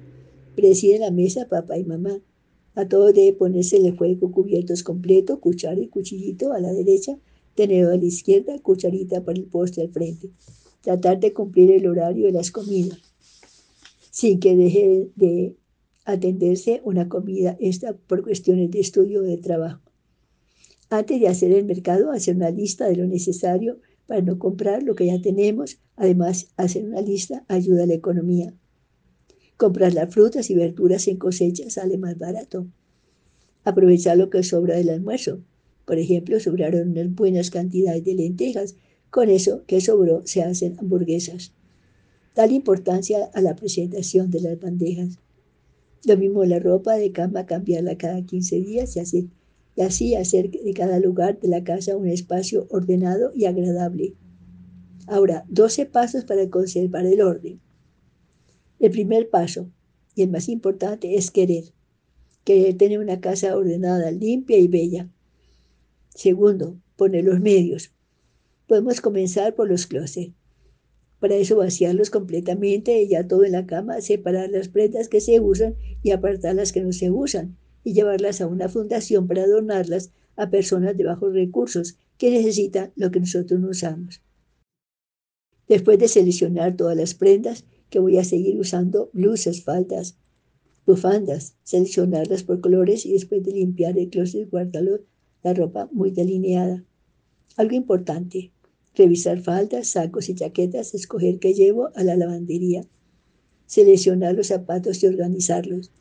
Presiden 0.56 1.02
la 1.02 1.12
mesa 1.12 1.50
papá 1.50 1.78
y 1.78 1.84
mamá. 1.84 2.22
A 2.76 2.88
todos 2.88 3.14
debe 3.14 3.34
ponerse 3.34 3.76
el 3.76 3.98
fuego 3.98 4.32
cubiertos 4.32 4.84
completo, 4.84 5.42
cuchara 5.42 5.82
y 5.82 5.90
cuchillito 5.90 6.54
a 6.54 6.62
la 6.62 6.72
derecha, 6.72 7.20
tenedor 7.56 7.92
a 7.92 7.98
la 7.98 8.06
izquierda, 8.06 8.58
cucharita 8.60 9.26
para 9.26 9.38
el 9.38 9.48
postre 9.48 9.84
al 9.84 9.90
frente. 9.90 10.30
Tratar 10.80 11.20
de 11.20 11.34
cumplir 11.34 11.72
el 11.72 11.86
horario 11.86 12.28
de 12.28 12.32
las 12.32 12.52
comidas, 12.52 13.00
sin 14.12 14.40
que 14.40 14.56
deje 14.56 15.10
de 15.18 15.58
atenderse 16.06 16.80
una 16.86 17.10
comida 17.10 17.58
esta 17.60 17.98
por 17.98 18.24
cuestiones 18.24 18.72
de 18.72 18.80
estudio 18.80 19.20
o 19.20 19.24
de 19.24 19.40
trabajo. 19.40 19.82
Antes 20.90 21.20
de 21.20 21.28
hacer 21.28 21.52
el 21.52 21.66
mercado, 21.66 22.14
hacer 22.14 22.38
una 22.38 22.50
lista 22.50 22.88
de 22.88 22.96
lo 22.96 23.08
necesario 23.08 23.82
para 24.08 24.22
no 24.22 24.40
comprar 24.40 24.84
lo 24.84 24.96
que 24.96 25.06
ya 25.08 25.22
tenemos. 25.22 25.80
Además, 25.96 26.48
hacer 26.58 26.86
una 26.86 27.02
lista 27.02 27.46
ayuda 27.48 27.84
a 27.84 27.88
la 27.88 27.94
economía. 27.94 28.54
Comprar 29.58 29.94
las 29.94 30.14
frutas 30.14 30.50
y 30.50 30.56
verduras 30.56 31.08
en 31.08 31.18
cosecha 31.18 31.70
sale 31.70 31.98
más 31.98 32.18
barato. 32.18 32.68
Aprovechar 33.64 34.18
lo 34.18 34.30
que 34.30 34.44
sobra 34.44 34.76
del 34.76 34.90
almuerzo. 34.90 35.44
Por 35.86 36.00
ejemplo, 36.00 36.40
sobraron 36.40 36.90
unas 36.90 37.14
buenas 37.14 37.52
cantidades 37.52 38.04
de 38.04 38.16
lentejas. 38.16 38.76
Con 39.10 39.30
eso 39.30 39.64
que 39.68 39.82
sobró 39.82 40.22
se 40.26 40.42
hacen 40.42 40.78
hamburguesas. 40.80 41.54
Dar 42.36 42.52
importancia 42.52 43.30
a 43.34 43.42
la 43.42 43.56
presentación 43.56 44.32
de 44.32 44.42
las 44.42 44.60
bandejas. 44.60 45.20
Lo 46.06 46.18
mismo 46.18 46.44
la 46.46 46.60
ropa 46.60 46.96
de 46.96 47.12
cama, 47.12 47.46
cambiarla 47.46 47.98
cada 47.98 48.26
15 48.26 48.56
días 48.56 48.96
y 48.96 49.00
así, 49.00 49.30
y 49.76 49.82
así 49.82 50.16
hacer 50.16 50.52
de 50.52 50.74
cada 50.74 51.00
lugar 51.00 51.40
de 51.40 51.48
la 51.48 51.64
casa 51.64 51.96
un 51.96 52.08
espacio 52.08 52.68
ordenado 52.70 53.32
y 53.34 53.46
agradable. 53.46 54.16
Ahora, 55.08 55.46
12 55.50 55.86
pasos 55.86 56.26
para 56.26 56.50
conservar 56.50 57.06
el 57.06 57.22
orden. 57.22 57.60
El 58.80 58.92
primer 58.92 59.30
paso, 59.30 59.70
y 60.16 60.24
el 60.24 60.30
más 60.30 60.50
importante, 60.50 61.16
es 61.16 61.32
querer. 61.32 61.66
Querer 62.44 62.78
tener 62.78 63.00
una 63.00 63.22
casa 63.22 63.56
ordenada, 63.56 64.12
limpia 64.12 64.58
y 64.58 64.68
bella. 64.68 65.10
Segundo, 66.14 66.78
poner 66.96 67.24
los 67.24 67.40
medios. 67.40 67.92
Podemos 68.68 69.00
comenzar 69.02 69.56
por 69.56 69.70
los 69.70 69.86
closets. 69.88 70.34
Para 71.20 71.36
eso 71.36 71.56
vaciarlos 71.56 72.10
completamente 72.10 73.02
y 73.04 73.10
ya 73.10 73.28
todo 73.28 73.44
en 73.44 73.52
la 73.52 73.68
cama, 73.68 74.02
separar 74.02 74.50
las 74.50 74.70
prendas 74.70 75.08
que 75.08 75.22
se 75.22 75.40
usan 75.40 75.76
y 76.02 76.12
apartar 76.12 76.56
las 76.56 76.72
que 76.72 76.82
no 76.82 76.92
se 76.92 77.12
usan 77.12 77.58
y 77.84 77.94
llevarlas 77.94 78.42
a 78.42 78.48
una 78.48 78.70
fundación 78.70 79.28
para 79.28 79.48
donarlas 79.48 80.12
a 80.36 80.50
personas 80.50 80.98
de 80.98 81.06
bajos 81.06 81.34
recursos 81.34 81.98
que 82.18 82.32
necesitan 82.32 82.92
lo 82.96 83.12
que 83.12 83.20
nosotros 83.20 83.60
no 83.60 83.70
usamos. 83.70 84.22
Después 85.68 86.00
de 86.00 86.08
seleccionar 86.08 86.76
todas 86.76 86.98
las 86.98 87.14
prendas, 87.14 87.66
que 87.90 88.00
voy 88.00 88.18
a 88.18 88.24
seguir 88.24 88.58
usando 88.58 89.10
blusas, 89.14 89.62
faldas, 89.62 90.18
bufandas, 90.86 91.56
seleccionarlas 91.64 92.44
por 92.44 92.62
colores 92.62 93.06
y 93.06 93.14
después 93.14 93.44
de 93.44 93.52
limpiar 93.52 93.98
el 93.98 94.10
closet, 94.10 94.50
guardarlo 94.50 95.02
la 95.44 95.54
ropa 95.54 95.90
muy 95.92 96.12
delineada. 96.12 96.84
Algo 97.58 97.76
importante, 97.76 98.52
revisar 98.96 99.42
faldas, 99.42 99.88
sacos 99.88 100.30
y 100.30 100.36
chaquetas, 100.36 100.94
escoger 100.94 101.40
qué 101.40 101.54
llevo 101.54 101.90
a 101.96 102.04
la 102.04 102.16
lavandería, 102.16 102.86
seleccionar 103.66 104.36
los 104.36 104.48
zapatos 104.48 105.04
y 105.04 105.08
organizarlos. 105.08 105.92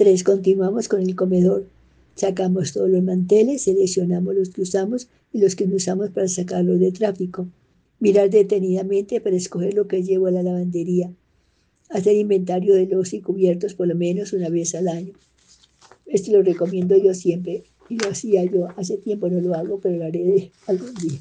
Tres, 0.00 0.24
continuamos 0.24 0.88
con 0.88 1.02
el 1.02 1.14
comedor. 1.14 1.66
Sacamos 2.14 2.72
todos 2.72 2.88
los 2.88 3.02
manteles, 3.02 3.64
seleccionamos 3.64 4.34
los 4.34 4.48
que 4.48 4.62
usamos 4.62 5.10
y 5.30 5.40
los 5.40 5.54
que 5.54 5.66
no 5.66 5.76
usamos 5.76 6.08
para 6.08 6.26
sacarlos 6.26 6.80
de 6.80 6.90
tráfico 6.90 7.48
mirar 7.98 8.30
detenidamente 8.30 9.20
para 9.20 9.36
escoger 9.36 9.74
lo 9.74 9.88
que 9.88 10.02
llevo 10.02 10.28
a 10.28 10.30
la 10.30 10.42
lavandería, 10.42 11.12
hacer 11.90 12.16
inventario 12.16 12.72
de 12.72 12.86
los 12.86 13.12
y 13.12 13.20
cubiertos 13.20 13.74
por 13.74 13.88
lo 13.88 13.94
menos 13.94 14.32
una 14.32 14.48
vez 14.48 14.74
al 14.74 14.88
año. 14.88 15.12
Esto 16.06 16.32
lo 16.32 16.42
recomiendo 16.42 16.96
yo 16.96 17.12
siempre 17.12 17.64
y 17.90 17.98
lo 17.98 18.08
hacía 18.08 18.42
yo. 18.46 18.68
Hace 18.78 18.96
tiempo 18.96 19.28
no 19.28 19.42
lo 19.42 19.54
hago, 19.54 19.80
pero 19.80 19.98
lo 19.98 20.06
haré 20.06 20.50
algún 20.66 20.94
día. 20.94 21.18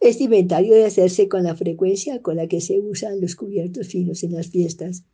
Este 0.00 0.24
inventario 0.24 0.72
debe 0.72 0.86
hacerse 0.86 1.28
con 1.28 1.42
la 1.42 1.54
frecuencia 1.54 2.22
con 2.22 2.36
la 2.36 2.46
que 2.46 2.62
se 2.62 2.80
usan 2.80 3.20
los 3.20 3.36
cubiertos 3.36 3.88
finos 3.88 4.22
en 4.22 4.32
las 4.32 4.46
fiestas. 4.46 5.04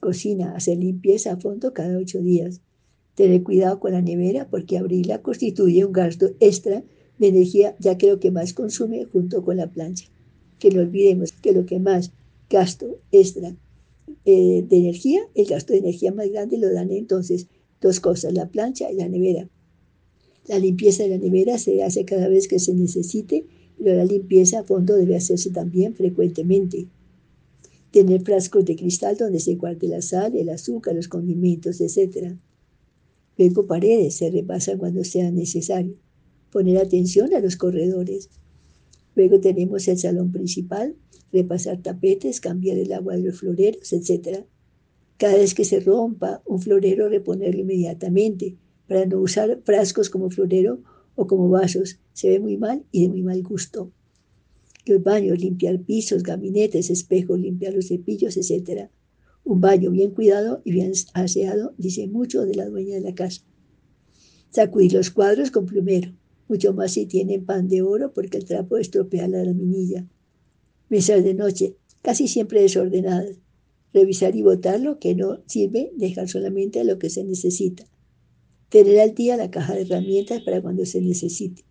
Cocina, 0.00 0.54
hacer 0.54 0.78
limpieza 0.78 1.32
a 1.32 1.36
fondo 1.36 1.72
cada 1.72 1.98
ocho 1.98 2.20
días. 2.20 2.60
Tener 3.14 3.42
cuidado 3.42 3.80
con 3.80 3.92
la 3.92 4.02
nevera 4.02 4.48
porque 4.48 4.78
abrirla 4.78 5.22
constituye 5.22 5.84
un 5.84 5.92
gasto 5.92 6.30
extra 6.40 6.84
de 7.18 7.28
energía, 7.28 7.74
ya 7.78 7.96
que 7.96 8.08
lo 8.08 8.20
que 8.20 8.30
más 8.30 8.52
consume 8.52 9.04
junto 9.04 9.42
con 9.42 9.56
la 9.56 9.68
plancha. 9.68 10.06
Que 10.58 10.70
no 10.70 10.80
olvidemos 10.80 11.32
que 11.32 11.52
lo 11.52 11.64
que 11.64 11.78
más 11.78 12.12
gasto 12.50 12.98
extra 13.12 13.56
eh, 14.24 14.64
de 14.68 14.76
energía, 14.76 15.20
el 15.34 15.46
gasto 15.46 15.72
de 15.72 15.80
energía 15.80 16.12
más 16.12 16.28
grande 16.30 16.58
lo 16.58 16.72
dan 16.72 16.90
entonces 16.92 17.46
dos 17.80 18.00
cosas, 18.00 18.32
la 18.34 18.48
plancha 18.48 18.90
y 18.90 18.96
la 18.96 19.08
nevera. 19.08 19.48
La 20.48 20.58
limpieza 20.58 21.02
de 21.02 21.10
la 21.10 21.18
nevera 21.18 21.58
se 21.58 21.82
hace 21.82 22.04
cada 22.04 22.28
vez 22.28 22.46
que 22.46 22.58
se 22.58 22.72
necesite, 22.74 23.46
pero 23.78 23.96
la 23.96 24.04
limpieza 24.04 24.60
a 24.60 24.64
fondo 24.64 24.94
debe 24.94 25.16
hacerse 25.16 25.50
también 25.50 25.94
frecuentemente. 25.94 26.86
Tener 27.90 28.22
frascos 28.22 28.64
de 28.64 28.76
cristal 28.76 29.16
donde 29.16 29.40
se 29.40 29.54
guarde 29.54 29.88
la 29.88 30.02
sal, 30.02 30.36
el 30.36 30.50
azúcar, 30.50 30.94
los 30.94 31.08
condimentos, 31.08 31.80
etc. 31.80 32.36
Luego 33.38 33.66
paredes 33.66 34.16
se 34.16 34.30
repasan 34.30 34.78
cuando 34.78 35.04
sea 35.04 35.30
necesario 35.30 35.96
poner 36.50 36.78
atención 36.78 37.34
a 37.34 37.40
los 37.40 37.56
corredores. 37.56 38.30
Luego 39.14 39.40
tenemos 39.40 39.88
el 39.88 39.98
salón 39.98 40.32
principal, 40.32 40.96
repasar 41.30 41.82
tapetes, 41.82 42.40
cambiar 42.40 42.78
el 42.78 42.94
agua 42.94 43.14
de 43.14 43.24
los 43.24 43.38
floreros, 43.38 43.92
etc. 43.92 44.46
Cada 45.18 45.36
vez 45.36 45.54
que 45.54 45.66
se 45.66 45.80
rompa 45.80 46.42
un 46.46 46.60
florero, 46.60 47.10
reponerlo 47.10 47.60
inmediatamente 47.60 48.56
para 48.88 49.04
no 49.04 49.20
usar 49.20 49.60
frascos 49.64 50.08
como 50.08 50.30
florero 50.30 50.80
o 51.14 51.26
como 51.26 51.50
vasos. 51.50 51.98
Se 52.14 52.30
ve 52.30 52.40
muy 52.40 52.56
mal 52.56 52.84
y 52.90 53.02
de 53.02 53.08
muy 53.08 53.22
mal 53.22 53.42
gusto. 53.42 53.92
Los 54.86 55.02
baños, 55.02 55.40
limpiar 55.40 55.80
pisos, 55.80 56.22
gabinetes, 56.22 56.90
espejos, 56.90 57.38
limpiar 57.38 57.74
los 57.74 57.88
cepillos, 57.88 58.36
etc. 58.36 58.88
Un 59.44 59.60
baño 59.60 59.90
bien 59.90 60.12
cuidado 60.12 60.62
y 60.64 60.72
bien 60.72 60.92
aseado 61.12 61.74
dice 61.76 62.06
mucho 62.06 62.46
de 62.46 62.54
la 62.54 62.66
dueña 62.66 62.94
de 62.94 63.02
la 63.02 63.14
casa. 63.14 63.42
Sacudir 64.50 64.94
los 64.94 65.10
cuadros 65.10 65.50
con 65.50 65.66
plumero 65.66 66.12
mucho 66.48 66.72
más 66.72 66.92
si 66.92 67.06
tienen 67.06 67.44
pan 67.44 67.68
de 67.68 67.82
oro 67.82 68.12
porque 68.12 68.38
el 68.38 68.44
trapo 68.44 68.76
estropea 68.76 69.28
la 69.28 69.44
laminilla. 69.44 70.06
Mesas 70.88 71.24
de 71.24 71.34
noche, 71.34 71.76
casi 72.02 72.28
siempre 72.28 72.62
desordenadas. 72.62 73.38
Revisar 73.92 74.36
y 74.36 74.42
botar 74.42 74.80
lo 74.80 74.98
que 74.98 75.14
no 75.14 75.40
sirve, 75.46 75.90
dejar 75.96 76.28
solamente 76.28 76.84
lo 76.84 76.98
que 76.98 77.10
se 77.10 77.24
necesita. 77.24 77.86
Tener 78.68 79.00
al 79.00 79.14
día 79.14 79.36
la 79.36 79.50
caja 79.50 79.74
de 79.74 79.82
herramientas 79.82 80.42
para 80.42 80.60
cuando 80.60 80.84
se 80.84 81.00
necesite. 81.00 81.64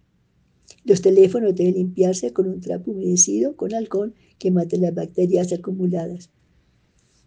Los 0.84 1.01
teléfonos 1.01 1.55
deben 1.55 1.75
limpiarse 1.75 2.34
con 2.34 2.48
un 2.48 2.62
trapo 2.62 2.91
humedecido 2.91 3.55
con 3.55 3.74
alcohol 3.74 4.13
que 4.39 4.51
mate 4.51 4.77
las 4.77 4.93
bacterias 4.93 5.51
acumuladas. 5.53 6.29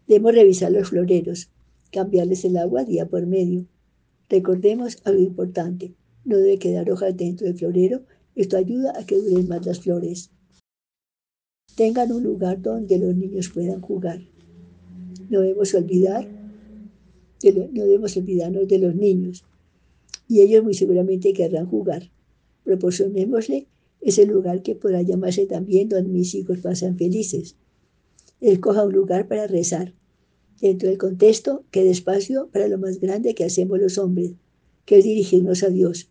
Debemos 0.07 0.35
revisar 0.35 0.73
los 0.73 0.89
floreros, 0.89 1.51
cambiarles 1.93 2.45
el 2.45 2.57
agua 2.57 2.85
día 2.85 3.07
por 3.07 3.27
medio. 3.27 3.67
Recordemos 4.29 4.99
algo 5.05 5.23
importante 5.23 5.95
no 6.29 6.37
debe 6.37 6.59
quedar 6.59 6.91
hojas 6.91 7.17
dentro 7.17 7.47
del 7.47 7.57
florero. 7.57 8.03
Esto 8.37 8.59
ayuda 8.59 8.93
a 8.99 9.07
que 9.07 9.17
duren 9.17 9.49
más 9.49 9.65
las 9.65 9.81
flores. 9.81 10.31
Tengan 11.75 12.13
un 12.13 12.23
lugar 12.23 12.61
donde 12.61 12.99
los 12.99 13.17
niños 13.17 13.49
puedan 13.49 13.81
jugar. 13.81 14.21
No 15.31 15.41
debemos 15.41 15.73
olvidar, 15.73 16.29
no 16.29 17.85
debemos 17.85 18.15
olvidarnos 18.19 18.69
de 18.69 18.79
los 18.79 18.95
niños. 18.95 19.45
Y 20.29 20.43
ellos 20.43 20.63
muy 20.63 20.75
seguramente 20.75 21.33
querrán 21.33 21.67
jugar. 21.67 22.11
Proporcionémosle 22.69 23.67
ese 24.03 24.27
lugar 24.27 24.63
que 24.63 24.75
podrá 24.75 25.01
llamarse 25.01 25.47
también 25.47 25.89
donde 25.89 26.11
mis 26.11 26.35
hijos 26.35 26.59
pasan 26.59 26.99
felices. 26.99 27.57
Escoja 28.43 28.85
un 28.85 28.93
lugar 28.93 29.27
para 29.27 29.47
rezar. 29.47 29.95
Dentro 30.61 30.91
del 30.91 30.99
contexto, 30.99 31.65
quede 31.71 31.89
espacio 31.89 32.51
para 32.53 32.69
lo 32.69 32.77
más 32.77 33.01
grande 33.01 33.35
que 33.35 33.45
hacemos 33.45 33.79
los 33.81 33.97
hombres, 33.97 34.33
que 34.85 34.99
es 34.99 35.05
dirigirnos 35.05 35.63
a 35.63 35.71
Dios. 35.71 36.11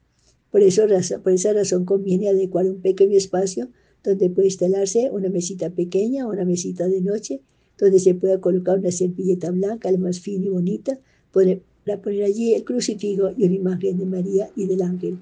Por 0.49 0.63
esa 0.63 1.53
razón 1.53 1.85
conviene 1.85 2.27
adecuar 2.29 2.65
un 2.65 2.81
pequeño 2.81 3.15
espacio 3.15 3.69
donde 4.03 4.31
puede 4.31 4.47
instalarse 4.47 5.11
una 5.11 5.29
mesita 5.29 5.69
pequeña 5.69 6.25
o 6.25 6.31
una 6.31 6.43
mesita 6.43 6.87
de 6.87 7.01
noche, 7.01 7.41
donde 7.77 7.99
se 7.99 8.15
pueda 8.15 8.41
colocar 8.41 8.79
una 8.79 8.89
servilleta 8.89 9.51
blanca, 9.51 9.91
la 9.91 9.99
más 9.99 10.21
fina 10.21 10.47
y 10.47 10.49
bonita, 10.49 10.99
para 11.31 12.01
poner 12.01 12.23
allí 12.23 12.55
el 12.55 12.63
crucifijo 12.63 13.29
y 13.37 13.45
una 13.45 13.53
imagen 13.53 13.99
de 13.99 14.05
María 14.07 14.49
y 14.55 14.65
del 14.65 14.81
ángel. 14.81 15.19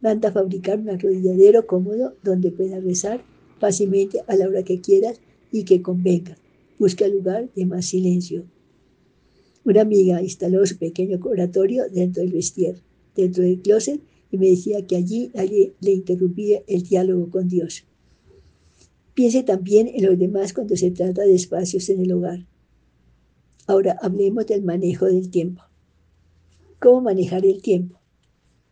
Manda 0.00 0.28
a 0.28 0.32
fabricar 0.32 0.78
un 0.78 0.90
arrodilladero 0.90 1.66
cómodo 1.66 2.16
donde 2.22 2.52
pueda 2.52 2.80
rezar 2.80 3.22
fácilmente 3.58 4.22
a 4.26 4.36
la 4.36 4.46
hora 4.46 4.62
que 4.62 4.80
quieras 4.80 5.20
y 5.50 5.64
que 5.64 5.82
convenga. 5.82 6.36
Busca 6.78 7.08
lugar 7.08 7.50
de 7.54 7.66
más 7.66 7.86
silencio. 7.86 8.44
Una 9.64 9.82
amiga 9.82 10.22
instaló 10.22 10.64
su 10.64 10.78
pequeño 10.78 11.18
oratorio 11.22 11.84
dentro 11.90 12.22
del 12.22 12.32
vestier 12.32 12.80
dentro 13.18 13.42
del 13.42 13.60
closet 13.60 14.00
y 14.30 14.38
me 14.38 14.48
decía 14.48 14.86
que 14.86 14.96
allí, 14.96 15.30
allí 15.34 15.72
le 15.80 15.92
interrumpía 15.92 16.62
el 16.66 16.82
diálogo 16.84 17.30
con 17.30 17.48
Dios. 17.48 17.84
Piense 19.14 19.42
también 19.42 19.88
en 19.88 20.06
los 20.06 20.16
demás 20.16 20.52
cuando 20.52 20.76
se 20.76 20.92
trata 20.92 21.22
de 21.22 21.34
espacios 21.34 21.88
en 21.88 22.00
el 22.00 22.12
hogar. 22.12 22.46
Ahora 23.66 23.98
hablemos 24.00 24.46
del 24.46 24.62
manejo 24.62 25.06
del 25.06 25.30
tiempo. 25.30 25.62
¿Cómo 26.78 27.00
manejar 27.00 27.44
el 27.44 27.60
tiempo? 27.60 27.97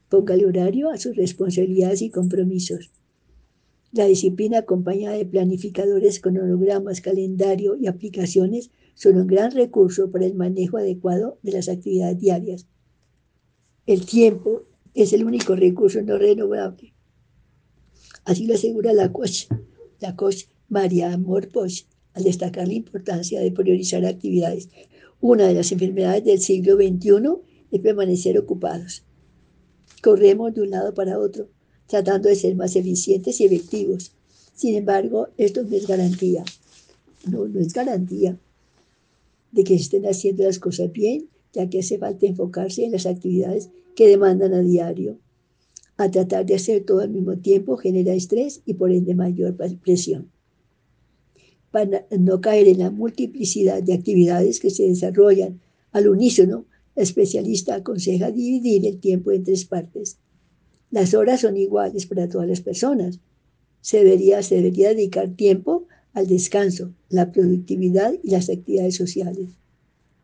Póngale 0.08 0.46
horario 0.46 0.90
a 0.90 0.98
sus 0.98 1.16
responsabilidades 1.16 2.00
y 2.00 2.10
compromisos. 2.10 2.92
La 3.90 4.04
disciplina 4.06 4.58
acompañada 4.58 5.16
de 5.16 5.26
planificadores, 5.26 6.20
cronogramas, 6.20 7.00
calendario 7.00 7.76
y 7.76 7.86
aplicaciones 7.86 8.70
son 8.94 9.16
un 9.16 9.26
gran 9.26 9.52
recurso 9.52 10.10
para 10.10 10.26
el 10.26 10.34
manejo 10.34 10.76
adecuado 10.76 11.38
de 11.42 11.52
las 11.52 11.68
actividades 11.68 12.20
diarias. 12.20 12.66
El 13.86 14.04
tiempo 14.04 14.64
es 14.94 15.12
el 15.12 15.24
único 15.24 15.56
recurso 15.56 16.00
no 16.02 16.18
renovable. 16.18 16.92
Así 18.24 18.46
lo 18.46 18.54
asegura 18.54 18.92
la 18.92 19.12
coach, 19.12 19.46
la 20.00 20.14
María 20.68 21.12
Amor 21.12 21.48
Poch, 21.48 21.84
al 22.12 22.24
destacar 22.24 22.68
la 22.68 22.74
importancia 22.74 23.40
de 23.40 23.52
priorizar 23.52 24.04
actividades. 24.04 24.68
Una 25.20 25.46
de 25.46 25.54
las 25.54 25.72
enfermedades 25.72 26.24
del 26.24 26.40
siglo 26.40 26.76
XXI 26.76 27.38
es 27.70 27.80
permanecer 27.80 28.38
ocupados 28.38 29.05
corremos 30.02 30.54
de 30.54 30.62
un 30.62 30.70
lado 30.70 30.94
para 30.94 31.18
otro, 31.18 31.48
tratando 31.86 32.28
de 32.28 32.36
ser 32.36 32.54
más 32.56 32.76
eficientes 32.76 33.40
y 33.40 33.44
efectivos. 33.44 34.12
Sin 34.54 34.74
embargo, 34.74 35.28
esto 35.36 35.62
no 35.62 35.76
es 35.76 35.86
garantía. 35.86 36.44
No, 37.30 37.46
no 37.46 37.60
es 37.60 37.72
garantía 37.72 38.38
de 39.52 39.64
que 39.64 39.74
estén 39.74 40.06
haciendo 40.06 40.44
las 40.44 40.58
cosas 40.58 40.92
bien, 40.92 41.28
ya 41.52 41.68
que 41.68 41.80
hace 41.80 41.98
falta 41.98 42.26
enfocarse 42.26 42.84
en 42.84 42.92
las 42.92 43.06
actividades 43.06 43.70
que 43.94 44.08
demandan 44.08 44.52
a 44.54 44.60
diario. 44.60 45.18
A 45.96 46.10
tratar 46.10 46.44
de 46.44 46.54
hacer 46.54 46.84
todo 46.84 47.00
al 47.00 47.08
mismo 47.08 47.38
tiempo 47.38 47.76
genera 47.78 48.12
estrés 48.12 48.60
y 48.66 48.74
por 48.74 48.92
ende 48.92 49.14
mayor 49.14 49.56
presión. 49.82 50.30
Para 51.70 52.06
no 52.10 52.40
caer 52.40 52.68
en 52.68 52.78
la 52.78 52.90
multiplicidad 52.90 53.82
de 53.82 53.94
actividades 53.94 54.60
que 54.60 54.70
se 54.70 54.84
desarrollan 54.84 55.60
al 55.92 56.08
unísono, 56.08 56.66
el 56.96 57.02
especialista 57.02 57.74
aconseja 57.74 58.30
dividir 58.30 58.86
el 58.86 58.98
tiempo 58.98 59.30
en 59.30 59.44
tres 59.44 59.66
partes. 59.66 60.16
Las 60.90 61.14
horas 61.14 61.42
son 61.42 61.56
iguales 61.56 62.06
para 62.06 62.28
todas 62.28 62.48
las 62.48 62.62
personas. 62.62 63.20
Se 63.82 63.98
debería, 63.98 64.42
se 64.42 64.56
debería 64.56 64.88
dedicar 64.88 65.28
tiempo 65.36 65.86
al 66.14 66.26
descanso, 66.26 66.94
la 67.10 67.32
productividad 67.32 68.14
y 68.22 68.30
las 68.30 68.48
actividades 68.48 68.96
sociales. 68.96 69.50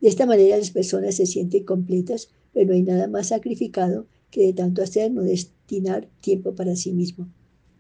De 0.01 0.09
esta 0.09 0.27
manera 0.27 0.57
las 0.57 0.71
personas 0.71 1.17
se 1.17 1.27
sienten 1.27 1.65
completas, 1.65 2.31
pero 2.53 2.67
no 2.67 2.73
hay 2.73 2.83
nada 2.83 3.07
más 3.07 3.29
sacrificado 3.29 4.07
que 4.31 4.47
de 4.47 4.53
tanto 4.55 4.83
hacer 4.83 5.13
no 5.13 5.23
destinar 5.23 6.09
tiempo 6.23 6.55
para 6.55 6.75
sí 6.75 6.93
mismo. 6.93 7.29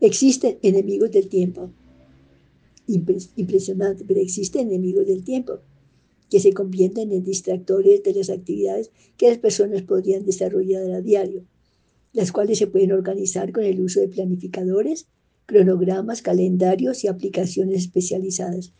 Existen 0.00 0.58
enemigos 0.62 1.10
del 1.10 1.28
tiempo. 1.28 1.70
Impresionante, 2.86 4.04
pero 4.06 4.20
existen 4.20 4.68
enemigos 4.68 5.06
del 5.06 5.24
tiempo 5.24 5.60
que 6.32 6.40
se 6.40 6.54
convierten 6.54 7.12
en 7.12 7.24
distractores 7.24 8.02
de 8.02 8.14
las 8.14 8.30
actividades 8.30 8.90
que 9.18 9.28
las 9.28 9.36
personas 9.36 9.82
podrían 9.82 10.24
desarrollar 10.24 10.90
a 10.90 11.02
diario, 11.02 11.44
las 12.14 12.32
cuales 12.32 12.56
se 12.56 12.66
pueden 12.66 12.92
organizar 12.92 13.52
con 13.52 13.64
el 13.64 13.82
uso 13.82 14.00
de 14.00 14.08
planificadores, 14.08 15.08
cronogramas, 15.44 16.22
calendarios 16.22 17.04
y 17.04 17.08
aplicaciones 17.08 17.82
especializadas. 17.82 18.72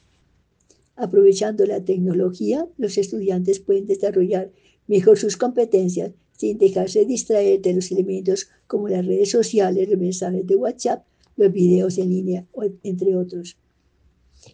Aprovechando 0.97 1.67
la 1.67 1.85
tecnología, 1.85 2.67
los 2.79 2.97
estudiantes 2.97 3.61
pueden 3.61 3.87
desarrollar 3.87 4.51
mejor 4.87 5.19
sus 5.19 5.37
competencias 5.37 6.13
sin 6.35 6.57
dejarse 6.57 7.05
distraer 7.05 7.61
de 7.61 7.75
los 7.75 7.93
elementos 7.93 8.49
como 8.67 8.89
las 8.89 9.05
redes 9.05 9.31
sociales, 9.31 9.91
los 9.91 10.01
mensajes 10.01 10.47
de 10.47 10.57
WhatsApp, 10.57 11.05
los 11.37 11.53
videos 11.53 11.99
en 11.99 12.09
línea, 12.09 12.47
entre 12.83 13.15
otros. 13.15 13.59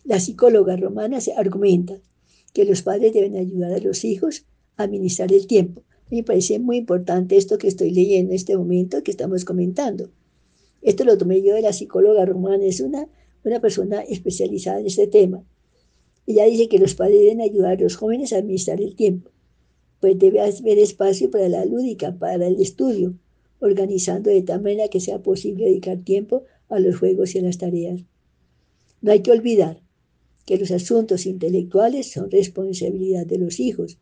La 0.02 0.18
psicóloga 0.18 0.76
romana 0.76 1.20
se 1.20 1.34
argumenta 1.34 2.00
que 2.52 2.64
los 2.64 2.82
padres 2.82 3.12
deben 3.12 3.36
ayudar 3.36 3.72
a 3.72 3.78
los 3.78 4.04
hijos 4.04 4.44
a 4.76 4.84
administrar 4.84 5.32
el 5.32 5.46
tiempo. 5.46 5.82
Me 6.10 6.22
parece 6.22 6.58
muy 6.58 6.78
importante 6.78 7.36
esto 7.36 7.58
que 7.58 7.68
estoy 7.68 7.90
leyendo 7.90 8.32
en 8.32 8.36
este 8.36 8.56
momento 8.56 9.02
que 9.02 9.10
estamos 9.10 9.44
comentando. 9.44 10.10
Esto 10.80 11.04
lo 11.04 11.18
tomé 11.18 11.42
yo 11.42 11.54
de 11.54 11.62
la 11.62 11.72
psicóloga 11.72 12.24
romana, 12.24 12.64
es 12.64 12.80
una, 12.80 13.08
una 13.44 13.60
persona 13.60 14.00
especializada 14.00 14.80
en 14.80 14.86
este 14.86 15.06
tema. 15.06 15.44
Ella 16.26 16.44
dice 16.44 16.68
que 16.68 16.78
los 16.78 16.94
padres 16.94 17.20
deben 17.20 17.40
ayudar 17.40 17.78
a 17.78 17.82
los 17.82 17.96
jóvenes 17.96 18.32
a 18.32 18.38
administrar 18.38 18.80
el 18.80 18.94
tiempo, 18.94 19.30
pues 20.00 20.18
debe 20.18 20.40
haber 20.40 20.78
espacio 20.78 21.30
para 21.30 21.48
la 21.48 21.64
lúdica, 21.64 22.16
para 22.16 22.46
el 22.46 22.60
estudio, 22.60 23.14
organizando 23.60 24.30
de 24.30 24.42
tal 24.42 24.62
manera 24.62 24.88
que 24.88 25.00
sea 25.00 25.22
posible 25.22 25.64
dedicar 25.64 25.98
tiempo 25.98 26.44
a 26.68 26.78
los 26.78 26.96
juegos 26.96 27.34
y 27.34 27.38
a 27.38 27.42
las 27.42 27.58
tareas. 27.58 28.02
No 29.00 29.12
hay 29.12 29.20
que 29.20 29.32
olvidar 29.32 29.80
que 30.48 30.56
los 30.56 30.70
asuntos 30.70 31.26
intelectuales 31.26 32.10
son 32.10 32.30
responsabilidad 32.30 33.26
de 33.26 33.36
los 33.36 33.60
hijos, 33.60 33.98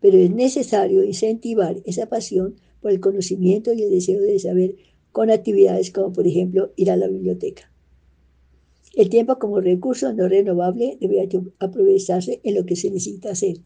pero 0.00 0.18
es 0.18 0.32
necesario 0.32 1.04
incentivar 1.04 1.80
esa 1.84 2.06
pasión 2.06 2.56
por 2.80 2.90
el 2.90 2.98
conocimiento 2.98 3.72
y 3.72 3.84
el 3.84 3.90
deseo 3.92 4.20
de 4.20 4.36
saber 4.40 4.74
con 5.12 5.30
actividades 5.30 5.92
como 5.92 6.12
por 6.12 6.26
ejemplo 6.26 6.72
ir 6.74 6.90
a 6.90 6.96
la 6.96 7.06
biblioteca. 7.06 7.70
El 8.96 9.10
tiempo 9.10 9.38
como 9.38 9.60
recurso 9.60 10.12
no 10.12 10.26
renovable 10.28 10.98
debe 11.00 11.28
aprovecharse 11.60 12.40
en 12.42 12.56
lo 12.56 12.66
que 12.66 12.74
se 12.74 12.90
necesita 12.90 13.30
hacer. 13.30 13.58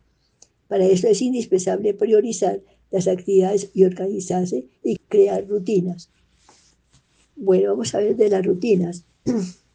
Para 0.69 0.85
eso 0.85 1.09
es 1.09 1.23
indispensable 1.23 1.95
priorizar 1.95 2.61
las 2.91 3.09
actividades 3.09 3.71
y 3.73 3.85
organizarse 3.85 4.67
y 4.85 4.97
crear 5.09 5.49
rutinas. 5.49 6.11
Bueno, 7.35 7.71
vamos 7.71 7.95
a 7.95 8.01
ver 8.01 8.15
de 8.15 8.29
las 8.29 8.45
rutinas. 8.45 9.07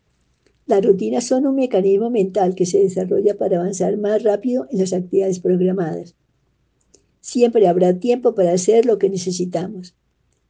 Las 0.67 0.83
rutinas 0.83 1.25
son 1.25 1.45
un 1.45 1.55
mecanismo 1.55 2.09
mental 2.09 2.55
que 2.55 2.65
se 2.65 2.79
desarrolla 2.79 3.37
para 3.37 3.59
avanzar 3.59 3.97
más 3.97 4.23
rápido 4.23 4.65
en 4.71 4.79
las 4.79 4.93
actividades 4.93 5.39
programadas. 5.39 6.15
Siempre 7.21 7.67
habrá 7.67 7.99
tiempo 7.99 8.33
para 8.33 8.53
hacer 8.53 8.87
lo 8.87 8.97
que 8.97 9.09
necesitamos, 9.09 9.95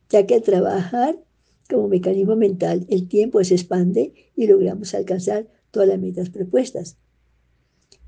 ya 0.10 0.26
que 0.26 0.36
al 0.36 0.42
trabajar 0.42 1.22
como 1.70 1.90
mecanismo 1.90 2.38
mental 2.38 2.86
el 2.90 3.10
tiempo 3.10 3.44
se 3.44 3.56
expande 3.56 4.14
y 4.38 4.48
logramos 4.48 4.94
alcanzar 4.94 5.50
todas 5.72 5.90
las 5.90 6.00
metas 6.00 6.30
propuestas. 6.30 6.96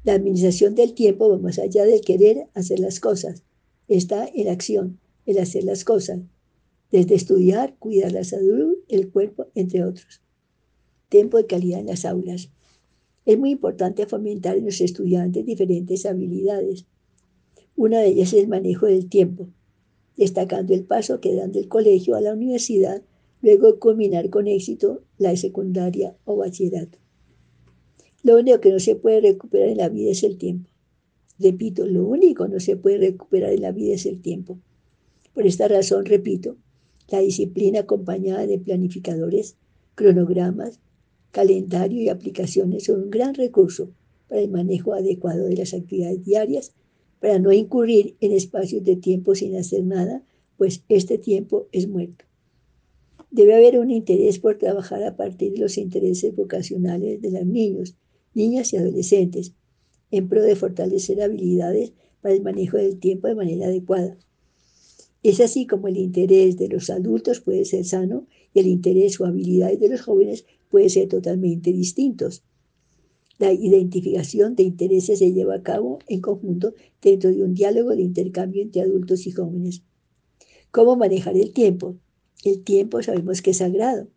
La 0.06 0.14
administración 0.14 0.76
del 0.76 0.94
tiempo 0.94 1.30
va 1.30 1.38
más 1.40 1.60
allá 1.60 1.84
del 1.84 2.00
querer 2.00 2.48
hacer 2.54 2.80
las 2.80 3.02
cosas. 3.02 3.44
Está 3.90 4.30
en 4.34 4.48
acción, 4.48 5.00
el 5.26 5.40
hacer 5.40 5.66
las 5.66 5.84
cosas, 5.84 6.22
desde 6.90 7.16
estudiar, 7.16 7.76
cuidar 7.80 8.14
la 8.14 8.24
salud, 8.24 8.76
el 8.88 9.10
cuerpo, 9.10 9.48
entre 9.56 9.84
otros 9.84 10.22
tiempo 11.10 11.38
de 11.38 11.46
calidad 11.46 11.80
en 11.80 11.88
las 11.88 12.06
aulas. 12.06 12.50
Es 13.26 13.38
muy 13.38 13.52
importante 13.52 14.06
fomentar 14.06 14.58
en 14.58 14.66
los 14.66 14.82
estudiantes 14.82 15.46
diferentes 15.46 16.06
habilidades. 16.06 16.86
Una 17.76 18.00
de 18.00 18.08
ellas 18.08 18.34
es 18.34 18.42
el 18.42 18.48
manejo 18.48 18.86
del 18.86 19.10
tiempo, 19.10 19.50
destacando 20.16 20.74
el 20.74 20.84
paso 20.84 21.20
que 21.20 21.36
dan 21.36 21.52
del 21.52 21.68
colegio 21.68 22.16
a 22.16 22.22
la 22.22 22.34
universidad, 22.34 23.04
luego 23.42 23.72
de 23.72 23.80
culminar 23.80 24.30
con 24.30 24.48
éxito 24.48 25.04
la 25.18 25.36
secundaria 25.36 26.16
o 26.26 26.38
bachillerato. 26.38 26.98
Lo 28.24 28.38
único 28.38 28.60
que 28.60 28.72
no 28.72 28.80
se 28.80 28.96
puede 28.96 29.22
recuperar 29.22 29.70
en 29.70 29.78
la 29.78 29.90
vida 29.90 30.12
es 30.12 30.24
el 30.24 30.38
tiempo. 30.38 30.70
Repito, 31.40 31.86
lo 31.86 32.06
único 32.08 32.46
que 32.46 32.54
no 32.54 32.60
se 32.60 32.76
puede 32.76 32.98
recuperar 32.98 33.54
en 33.54 33.62
la 33.62 33.72
vida 33.72 33.94
es 33.94 34.06
el 34.06 34.22
tiempo. 34.22 34.58
Por 35.34 35.46
esta 35.46 35.68
razón, 35.68 36.06
repito, 36.06 36.58
la 37.10 37.20
disciplina 37.20 37.82
acompañada 37.82 38.48
de 38.48 38.58
planificadores, 38.58 39.56
cronogramas, 39.96 40.80
calendario 41.32 42.02
y 42.02 42.10
aplicaciones 42.10 42.86
son 42.86 43.04
un 43.04 43.10
gran 43.10 43.34
recurso 43.34 43.90
para 44.28 44.42
el 44.42 44.50
manejo 44.50 44.94
adecuado 44.94 45.46
de 45.46 45.56
las 45.56 45.74
actividades 45.74 46.24
diarias, 46.24 46.74
para 47.20 47.40
no 47.40 47.52
incurrir 47.52 48.16
en 48.20 48.32
espacios 48.32 48.84
de 48.84 48.96
tiempo 48.96 49.36
sin 49.36 49.56
hacer 49.56 49.84
nada, 49.84 50.24
pues 50.58 50.84
este 50.90 51.18
tiempo 51.18 51.68
es 51.72 51.88
muerto. 51.88 52.26
Debe 53.32 53.56
haber 53.56 53.80
un 53.80 53.92
interés 53.92 54.40
por 54.40 54.58
trabajar 54.58 55.04
a 55.04 55.16
partir 55.16 55.54
de 55.54 55.60
los 55.60 55.78
intereses 55.78 56.36
vocacionales 56.36 57.22
de 57.22 57.32
los 57.32 57.46
niños, 57.46 57.96
niñas 58.34 58.74
y 58.74 58.78
adolescentes, 58.78 59.54
en 60.12 60.30
pro 60.30 60.42
de 60.42 60.56
fortalecer 60.56 61.22
habilidades 61.22 61.94
para 62.22 62.34
el 62.34 62.42
manejo 62.42 62.78
del 62.78 63.00
tiempo 63.00 63.28
de 63.28 63.36
manera 63.36 63.68
adecuada. 63.68 64.18
Es 65.24 65.42
así 65.42 65.68
como 65.68 65.88
el 65.88 65.98
interés 65.98 66.58
de 66.58 66.70
los 66.70 66.90
adultos 66.90 67.42
puede 67.42 67.66
ser 67.66 67.84
sano 67.86 68.28
y 68.54 68.60
el 68.60 68.68
interés 68.68 69.20
o 69.20 69.26
habilidades 69.26 69.80
de 69.80 69.90
los 69.90 70.02
jóvenes 70.02 70.46
puede 70.70 70.90
ser 70.90 71.08
totalmente 71.08 71.72
distintos. 71.74 72.44
La 73.40 73.54
identificación 73.54 74.56
de 74.56 74.64
intereses 74.64 75.20
se 75.20 75.32
lleva 75.32 75.56
a 75.56 75.64
cabo 75.64 76.00
en 76.08 76.22
conjunto 76.22 76.74
dentro 77.02 77.30
de 77.32 77.44
un 77.44 77.54
diálogo 77.54 77.92
de 77.92 78.02
intercambio 78.02 78.64
entre 78.64 78.82
adultos 78.82 79.28
y 79.28 79.32
jóvenes. 79.32 79.84
¿Cómo 80.72 80.96
manejar 80.96 81.38
el 81.38 81.54
tiempo? 81.54 81.98
El 82.44 82.64
tiempo 82.64 83.02
sabemos 83.02 83.42
que 83.42 83.52
es 83.52 83.58
sagrado. 83.58 84.08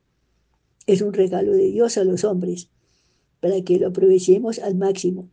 Es 0.87 1.03
un 1.03 1.13
regalo 1.13 1.53
de 1.53 1.67
Dios 1.71 1.99
a 1.99 2.05
los 2.05 2.25
hombres 2.25 2.69
para 3.41 3.63
que 3.63 3.79
lo 3.79 3.89
aprovechemos 3.89 4.59
al 4.59 4.75
máximo. 4.75 5.29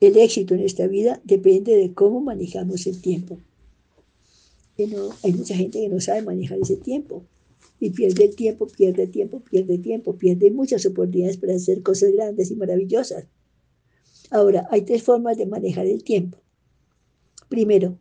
El 0.00 0.16
éxito 0.16 0.54
en 0.54 0.60
esta 0.60 0.86
vida 0.86 1.20
depende 1.24 1.76
de 1.76 1.94
cómo 1.94 2.20
manejamos 2.20 2.86
el 2.86 3.00
tiempo. 3.00 3.38
hay 4.78 5.32
mucha 5.32 5.56
gente 5.56 5.80
que 5.80 5.88
no 5.88 6.00
sabe 6.00 6.22
manejar 6.22 6.58
ese 6.58 6.76
tiempo. 6.76 7.24
Y 7.78 7.90
pierde 7.90 8.24
el 8.24 8.36
tiempo, 8.36 8.66
pierde 8.66 9.06
tiempo, 9.06 9.40
pierde 9.40 9.78
tiempo, 9.78 10.16
pierde 10.16 10.50
muchas 10.50 10.86
oportunidades 10.86 11.36
para 11.36 11.54
hacer 11.54 11.82
cosas 11.82 12.12
grandes 12.12 12.50
y 12.50 12.56
maravillosas. 12.56 13.26
Ahora, 14.30 14.66
hay 14.70 14.82
tres 14.82 15.02
formas 15.02 15.36
de 15.36 15.46
manejar 15.46 15.86
el 15.86 16.02
tiempo. 16.02 16.38
Primero, 17.48 17.98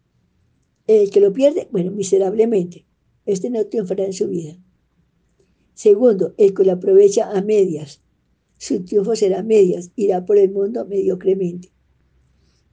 el 0.88 1.10
que 1.10 1.20
lo 1.20 1.34
pierde, 1.34 1.68
bueno, 1.72 1.92
miserablemente. 1.92 2.86
Este 3.26 3.50
no 3.50 3.66
triunfará 3.66 4.06
en 4.06 4.14
su 4.14 4.28
vida. 4.28 4.58
Segundo, 5.74 6.34
el 6.38 6.54
que 6.54 6.64
lo 6.64 6.74
aprovecha 6.74 7.32
a 7.32 7.42
medias. 7.42 8.02
Su 8.58 8.86
triunfo 8.86 9.16
será 9.16 9.40
a 9.40 9.44
medias, 9.44 9.92
irá 9.96 10.26
por 10.26 10.38
el 10.38 10.52
mundo 10.52 10.86
mediocremente. 10.86 11.72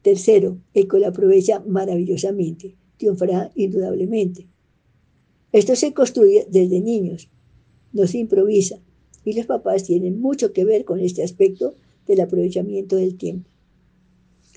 Tercero, 0.03 0.59
el 0.75 0.89
que 0.89 0.99
lo 0.99 1.09
aprovecha 1.09 1.61
maravillosamente, 1.67 2.77
triunfará 2.99 3.51
indudablemente. 3.55 4.49
Esto 5.53 5.77
se 5.77 5.93
construye 5.93 6.47
desde 6.51 6.81
niños, 6.81 7.29
no 7.93 8.07
se 8.07 8.19
improvisa, 8.19 8.79
y 9.25 9.35
los 9.35 9.47
papás 9.47 9.85
tienen 9.85 10.21
mucho 10.21 10.53
que 10.53 10.65
ver 10.65 10.85
con 10.85 10.99
este 10.99 11.23
aspecto 11.23 11.75
del 12.07 12.21
aprovechamiento 12.23 12.97
del 12.97 13.17
tiempo. 13.17 13.49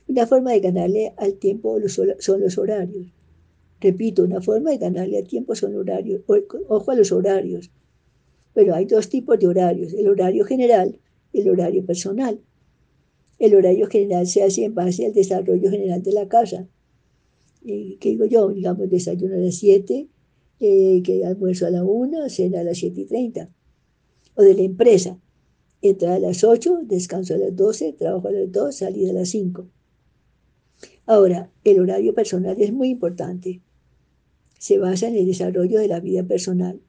Una 0.08 0.26
forma 0.26 0.52
de 0.52 0.60
ganarle 0.60 1.14
al 1.18 1.34
tiempo 1.34 1.78
son 1.88 2.42
los 2.42 2.58
horarios. 2.58 3.08
Repito, 3.82 4.24
una 4.24 4.42
forma 4.42 4.72
de 4.72 4.78
ganarle 4.78 5.18
al 5.18 5.28
tiempo 5.28 5.54
son 5.56 5.76
horarios. 5.76 6.22
Ojo 6.68 6.92
a 6.92 6.96
los 6.96 7.12
horarios. 7.12 7.72
Pero 8.54 8.74
hay 8.74 8.86
dos 8.86 9.10
tipos 9.10 9.38
de 9.38 9.48
horarios, 9.48 9.94
el 9.94 10.08
horario 10.08 10.46
general 10.46 10.98
y 11.34 11.42
el 11.42 11.50
horario 11.50 11.86
personal. 11.86 12.40
El 13.38 13.54
horario 13.56 13.88
general 13.88 14.28
se 14.28 14.44
hace 14.44 14.64
en 14.64 14.74
base 14.74 15.06
al 15.06 15.14
desarrollo 15.14 15.70
general 15.70 16.02
de 16.02 16.14
la 16.14 16.28
casa. 16.30 16.68
¿Qué 17.66 17.98
digo 18.00 18.26
yo? 18.26 18.50
Digamos, 18.50 18.90
desayuno 18.90 19.36
a 19.36 19.40
las 19.40 19.56
7, 19.56 20.08
eh, 20.60 21.02
que 21.04 21.26
almuerzo 21.26 21.66
a 21.66 21.70
la 21.70 21.84
1, 21.84 22.30
cena 22.30 22.62
a 22.62 22.64
las 22.64 22.78
7 22.78 23.02
y 23.02 23.06
30. 23.06 23.50
O 24.36 24.42
de 24.42 24.54
la 24.54 24.62
empresa. 24.62 25.20
Entra 25.82 26.16
a 26.16 26.20
las 26.20 26.44
8, 26.44 26.80
descanso 26.84 27.36
a 27.36 27.38
las 27.38 27.56
12, 27.56 27.94
trabajo 27.94 28.28
a 28.28 28.32
las 28.32 28.52
2, 28.52 28.76
salida 28.76 29.12
a 29.12 29.14
las 29.14 29.30
5. 29.30 29.68
Ahora, 31.06 31.52
el 31.64 31.80
horario 31.80 32.14
personal 32.14 32.60
es 32.60 32.74
muy 32.74 32.90
importante. 32.90 33.62
Se 34.58 34.80
basa 34.80 35.08
en 35.08 35.16
el 35.16 35.28
desarrollo 35.28 35.80
de 35.80 35.88
la 35.88 36.00
vida 36.00 36.24
personal. 36.24 36.82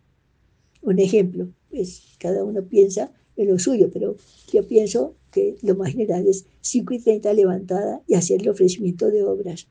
Un 0.81 0.99
ejemplo, 0.99 1.49
pues 1.69 2.17
cada 2.19 2.45
uno 2.45 2.63
piensa 2.65 3.13
en 3.37 3.49
lo 3.49 3.59
suyo, 3.59 3.91
pero 3.93 4.17
yo 4.53 4.67
pienso 4.67 5.15
que 5.31 5.57
lo 5.63 5.75
más 5.75 5.93
general 5.93 6.27
es 6.27 6.47
5 6.63 6.95
y 6.95 6.99
30 7.01 7.33
levantada 7.35 8.03
y 8.07 8.15
hacer 8.15 8.41
el 8.41 8.49
ofrecimiento 8.49 9.11
de 9.11 9.25
obras. 9.25 9.69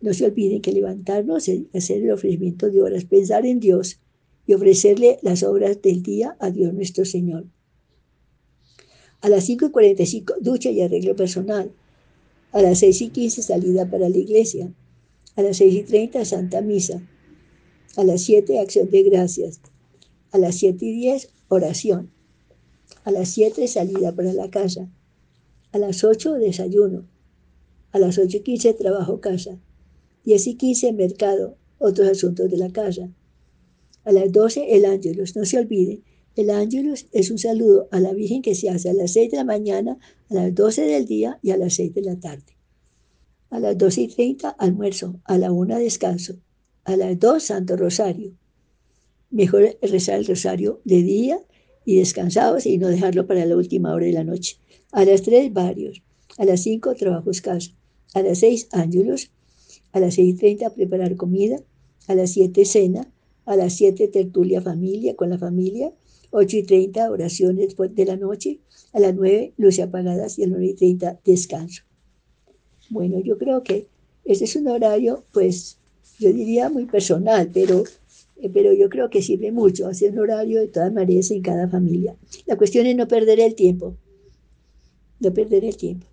No 0.00 0.14
se 0.14 0.26
olviden 0.26 0.62
que 0.62 0.72
levantarnos 0.72 1.48
es 1.48 1.62
hacer 1.74 2.02
el 2.02 2.12
ofrecimiento 2.12 2.70
de 2.70 2.82
obras, 2.82 3.04
pensar 3.04 3.44
en 3.46 3.58
Dios 3.58 4.00
y 4.46 4.54
ofrecerle 4.54 5.18
las 5.22 5.42
obras 5.42 5.82
del 5.82 6.02
día 6.02 6.36
a 6.38 6.50
Dios 6.50 6.72
nuestro 6.72 7.04
Señor. 7.04 7.46
A 9.20 9.28
las 9.28 9.44
5 9.44 9.66
y 9.66 9.70
45, 9.70 10.34
ducha 10.40 10.70
y 10.70 10.80
arreglo 10.80 11.16
personal. 11.16 11.72
A 12.52 12.62
las 12.62 12.78
6 12.78 13.02
y 13.02 13.08
15, 13.10 13.42
salida 13.42 13.90
para 13.90 14.08
la 14.08 14.16
iglesia. 14.16 14.72
A 15.34 15.42
las 15.42 15.56
6 15.56 15.74
y 15.74 15.82
30, 15.82 16.24
Santa 16.24 16.60
Misa. 16.60 17.02
A 17.96 18.04
las 18.04 18.22
7, 18.22 18.60
acción 18.60 18.88
de 18.90 19.02
gracias. 19.02 19.60
A 20.30 20.38
las 20.38 20.54
7 20.54 20.84
y 20.84 20.92
10, 20.92 21.30
oración. 21.48 22.12
A 23.04 23.10
las 23.10 23.30
7, 23.30 23.66
salida 23.66 24.14
para 24.14 24.32
la 24.32 24.50
casa. 24.50 24.88
A 25.72 25.78
las 25.78 26.04
8, 26.04 26.34
desayuno. 26.34 27.08
A 27.90 27.98
las 27.98 28.18
8 28.18 28.36
y 28.36 28.40
15, 28.40 28.74
trabajo 28.74 29.20
casa. 29.20 29.58
10 30.28 30.46
y 30.46 30.54
15, 30.56 30.92
mercado, 30.92 31.56
otros 31.78 32.06
asuntos 32.08 32.50
de 32.50 32.58
la 32.58 32.70
casa. 32.70 33.10
A 34.04 34.12
las 34.12 34.30
12, 34.30 34.76
el 34.76 34.84
ángelus. 34.84 35.34
No 35.34 35.46
se 35.46 35.58
olviden 35.58 36.02
el 36.36 36.50
ángelus 36.50 37.08
es 37.10 37.32
un 37.32 37.38
saludo 37.38 37.88
a 37.90 37.98
la 37.98 38.12
Virgen 38.12 38.42
que 38.42 38.54
se 38.54 38.68
hace 38.70 38.90
a 38.90 38.92
las 38.92 39.12
6 39.14 39.32
de 39.32 39.38
la 39.38 39.44
mañana, 39.44 39.98
a 40.30 40.34
las 40.34 40.54
12 40.54 40.82
del 40.82 41.04
día 41.06 41.40
y 41.42 41.50
a 41.50 41.56
las 41.56 41.74
6 41.74 41.94
de 41.94 42.02
la 42.02 42.20
tarde. 42.20 42.56
A 43.50 43.58
las 43.58 43.76
12 43.76 44.02
y 44.02 44.08
30 44.08 44.50
almuerzo, 44.50 45.18
a 45.24 45.36
la 45.36 45.50
1 45.50 45.78
descanso, 45.78 46.34
a 46.84 46.94
las 46.94 47.18
2 47.18 47.42
Santo 47.42 47.76
Rosario. 47.76 48.36
Mejor 49.30 49.78
rezar 49.82 50.20
el 50.20 50.26
rosario 50.26 50.80
de 50.84 51.02
día 51.02 51.40
y 51.84 51.96
descansados 51.96 52.66
y 52.66 52.78
no 52.78 52.86
dejarlo 52.86 53.26
para 53.26 53.44
la 53.44 53.56
última 53.56 53.92
hora 53.92 54.06
de 54.06 54.12
la 54.12 54.24
noche. 54.24 54.58
A 54.92 55.04
las 55.04 55.22
3 55.22 55.52
varios, 55.52 56.02
a 56.36 56.44
las 56.44 56.60
5 56.60 56.94
trabajos 56.96 57.40
casa, 57.40 57.72
a 58.14 58.22
las 58.22 58.38
6 58.38 58.68
ángelos, 58.70 59.32
a 59.92 60.00
las 60.00 60.14
6 60.14 60.34
y 60.34 60.36
30 60.36 60.70
preparar 60.70 61.16
comida, 61.16 61.60
a 62.06 62.14
las 62.14 62.30
7 62.30 62.64
cena, 62.64 63.12
a 63.44 63.56
las 63.56 63.74
7 63.74 64.08
tertulia 64.08 64.60
familia 64.60 65.16
con 65.16 65.30
la 65.30 65.38
familia, 65.38 65.92
8 66.30 66.56
y 66.58 66.62
30 66.62 67.10
oraciones 67.10 67.76
de 67.76 68.04
la 68.04 68.16
noche, 68.16 68.60
a 68.92 69.00
las 69.00 69.14
9 69.14 69.54
luces 69.56 69.84
apagadas 69.84 70.38
y 70.38 70.44
a 70.44 70.46
las 70.46 70.58
9 70.58 70.66
y 70.66 70.74
30 70.74 71.20
descanso. 71.24 71.82
Bueno, 72.90 73.20
yo 73.20 73.38
creo 73.38 73.62
que 73.62 73.86
este 74.24 74.44
es 74.44 74.56
un 74.56 74.68
horario, 74.68 75.24
pues, 75.32 75.78
yo 76.18 76.32
diría 76.32 76.68
muy 76.68 76.86
personal, 76.86 77.50
pero, 77.52 77.84
eh, 78.36 78.50
pero 78.52 78.72
yo 78.72 78.88
creo 78.88 79.08
que 79.08 79.22
sirve 79.22 79.52
mucho 79.52 79.86
hacer 79.86 80.12
un 80.12 80.18
horario 80.20 80.60
de 80.60 80.68
todas 80.68 80.92
maneras 80.92 81.30
en 81.30 81.42
cada 81.42 81.68
familia. 81.68 82.16
La 82.46 82.56
cuestión 82.56 82.86
es 82.86 82.96
no 82.96 83.08
perder 83.08 83.40
el 83.40 83.54
tiempo, 83.54 83.96
no 85.20 85.32
perder 85.32 85.64
el 85.64 85.76
tiempo, 85.76 86.06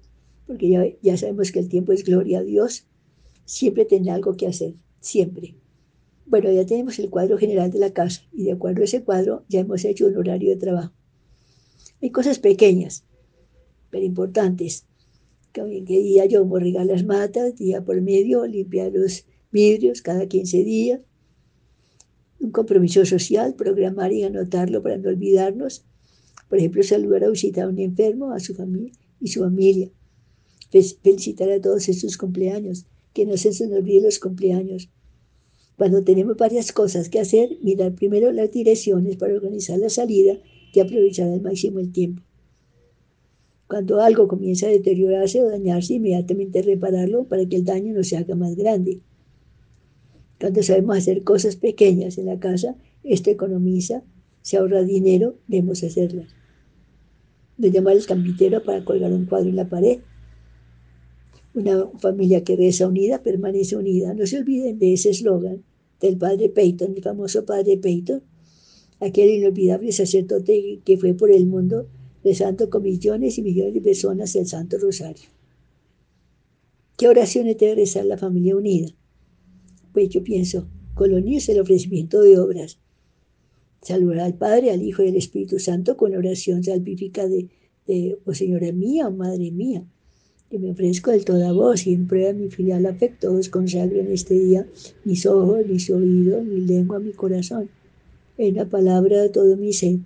porque 0.48 0.70
ya, 0.70 0.86
ya 1.02 1.18
sabemos 1.18 1.52
que 1.52 1.60
el 1.60 1.70
tiempo 1.70 1.92
es 1.92 2.04
gloria 2.04 2.40
a 2.40 2.44
Dios, 2.44 2.86
siempre 3.46 3.86
tiene 3.86 4.12
algo 4.12 4.36
que 4.36 4.48
hacer, 4.48 4.74
siempre. 5.00 5.56
Bueno, 6.26 6.52
ya 6.52 6.66
tenemos 6.66 6.98
el 7.00 7.10
cuadro 7.10 7.38
general 7.38 7.72
de 7.72 7.80
la 7.80 7.94
casa 7.94 8.24
y 8.34 8.46
de 8.46 8.54
acuerdo 8.54 8.82
a 8.82 8.86
ese 8.86 9.04
cuadro 9.04 9.46
ya 9.48 9.60
hemos 9.60 9.86
hecho 9.86 10.08
un 10.08 10.18
horario 10.18 10.50
de 10.50 10.58
trabajo. 10.58 10.94
Hay 12.02 12.10
cosas 12.10 12.40
pequeñas, 12.40 13.04
pero 13.90 14.04
importantes. 14.04 14.86
Que 15.54 15.64
día 15.64 16.26
yo 16.26 16.44
regar 16.58 16.86
las 16.86 17.06
matas, 17.06 17.56
día 17.56 17.86
por 17.86 18.02
medio, 18.02 18.46
limpiar 18.46 18.92
los 18.92 19.26
vidrios 19.52 20.02
cada 20.02 20.28
15 20.28 20.64
días. 20.64 21.00
Un 22.40 22.52
compromiso 22.52 23.06
social, 23.06 23.56
programar 23.56 24.12
y 24.12 24.24
anotarlo 24.24 24.84
para 24.84 24.98
no 24.98 25.10
olvidarnos. 25.10 25.86
Por 26.50 26.58
ejemplo, 26.58 26.84
saludar 26.84 27.24
o 27.24 27.32
visitar 27.32 27.66
a 27.66 27.70
un 27.70 27.80
enfermo, 27.80 28.34
a 28.34 28.40
su 28.40 28.54
familia 28.54 28.92
y 29.22 29.28
su 29.28 29.40
familia. 29.40 29.90
Felicitar 30.70 31.50
a 31.52 31.62
todos 31.62 31.88
en 31.88 31.94
sus 31.94 32.18
cumpleaños, 32.18 32.86
que 33.16 33.26
no 33.26 33.36
se 33.38 33.50
nos 33.50 33.62
olvide 33.62 34.02
los 34.02 34.20
cumpleaños 34.20 34.90
cuando 35.78 36.04
tenemos 36.04 36.38
varias 36.38 36.72
cosas 36.72 37.10
que 37.10 37.20
hacer, 37.20 37.58
mirar 37.62 37.94
primero 37.94 38.32
las 38.32 38.52
direcciones 38.52 39.18
para 39.18 39.34
organizar 39.34 39.78
la 39.78 39.90
salida 39.90 40.38
y 40.74 40.80
aprovechar 40.80 41.30
al 41.30 41.42
máximo 41.42 41.80
el 41.80 41.92
tiempo. 41.92 42.24
Cuando 43.68 44.00
algo 44.00 44.28
comienza 44.28 44.68
a 44.68 44.70
deteriorarse 44.70 45.42
o 45.42 45.50
dañarse, 45.50 45.96
inmediatamente 45.96 46.62
repararlo 46.62 47.26
para 47.26 47.46
que 47.46 47.58
el 47.58 47.66
daño 47.66 47.94
no 47.94 48.04
se 48.04 48.16
haga 48.16 48.36
más 48.36 48.56
grande. 48.56 49.02
Cuando 50.40 50.64
sabemos 50.64 50.98
hacer 50.98 51.24
cosas 51.24 51.56
pequeñas 51.56 52.18
en 52.18 52.28
la 52.28 52.40
casa, 52.40 52.78
esto 53.04 53.32
economiza, 53.32 54.04
se 54.42 54.58
ahorra 54.58 54.84
dinero, 54.84 55.36
debemos 55.48 55.84
hacerlas. 55.84 56.28
No 57.58 57.68
llamar 57.68 57.94
al 57.94 58.06
campitero 58.06 58.64
para 58.64 58.86
colgar 58.86 59.12
un 59.12 59.26
cuadro 59.26 59.50
en 59.50 59.56
la 59.56 59.68
pared. 59.68 60.00
Una 61.56 61.90
familia 62.00 62.44
que 62.44 62.58
reza 62.58 62.86
unida 62.86 63.24
permanece 63.24 63.78
unida. 63.78 64.14
No 64.14 64.28
se 64.28 64.40
olviden 64.40 64.78
de 64.78 64.92
ese 64.92 65.12
eslogan 65.12 65.64
del 66.02 66.18
padre 66.18 66.50
Peyton, 66.50 66.94
el 66.98 67.02
famoso 67.02 67.46
padre 67.46 67.78
Peyton, 67.78 68.22
aquel 69.00 69.30
inolvidable 69.30 69.94
sacerdote 69.94 70.82
que 70.84 70.98
fue 70.98 71.14
por 71.14 71.32
el 71.32 71.46
mundo 71.46 71.88
rezando 72.26 72.70
con 72.70 72.84
millones 72.84 73.38
y 73.38 73.42
millones 73.42 73.74
de 73.74 73.80
personas 73.80 74.36
el 74.36 74.48
Santo 74.48 74.78
Rosario. 74.78 75.30
¿Qué 76.98 77.08
oraciones 77.08 77.58
debe 77.58 77.76
rezar 77.76 78.04
la 78.04 78.18
familia 78.18 78.58
unida? 78.58 78.90
Pues 79.94 80.10
yo 80.10 80.24
pienso, 80.24 80.68
niños 81.00 81.48
el 81.48 81.62
ofrecimiento 81.62 82.22
de 82.22 82.38
obras. 82.38 82.80
Saludar 83.82 84.20
al 84.20 84.34
Padre, 84.34 84.72
al 84.72 84.84
Hijo 84.84 85.04
y 85.04 85.08
al 85.08 85.16
Espíritu 85.16 85.60
Santo 85.60 85.96
con 85.96 86.14
oración 86.16 86.66
salvífica 86.66 87.30
de, 87.30 87.48
de 87.88 88.18
oh 88.26 88.34
Señora 88.34 88.74
mía, 88.74 89.08
oh 89.08 89.12
Madre 89.12 89.52
mía 89.52 89.86
que 90.50 90.60
me 90.60 90.72
ofrezco 90.72 91.12
de 91.12 91.22
toda 91.22 91.52
voz 91.52 91.88
y 91.88 91.94
en 91.94 92.08
prueba 92.08 92.34
mi 92.34 92.50
filial 92.50 92.86
afecto 92.86 93.34
os 93.34 93.50
consagro 93.50 94.00
en 94.00 94.12
este 94.12 94.36
día 94.36 94.68
mis 95.04 95.26
ojos, 95.26 95.66
mis 95.68 95.90
oídos, 95.90 96.44
mi 96.46 96.62
lengua, 96.62 97.00
mi 97.00 97.12
corazón, 97.12 97.70
en 98.38 98.56
la 98.56 98.66
palabra 98.66 99.22
de 99.22 99.30
todo 99.30 99.58
mi 99.58 99.74
ser, 99.74 100.00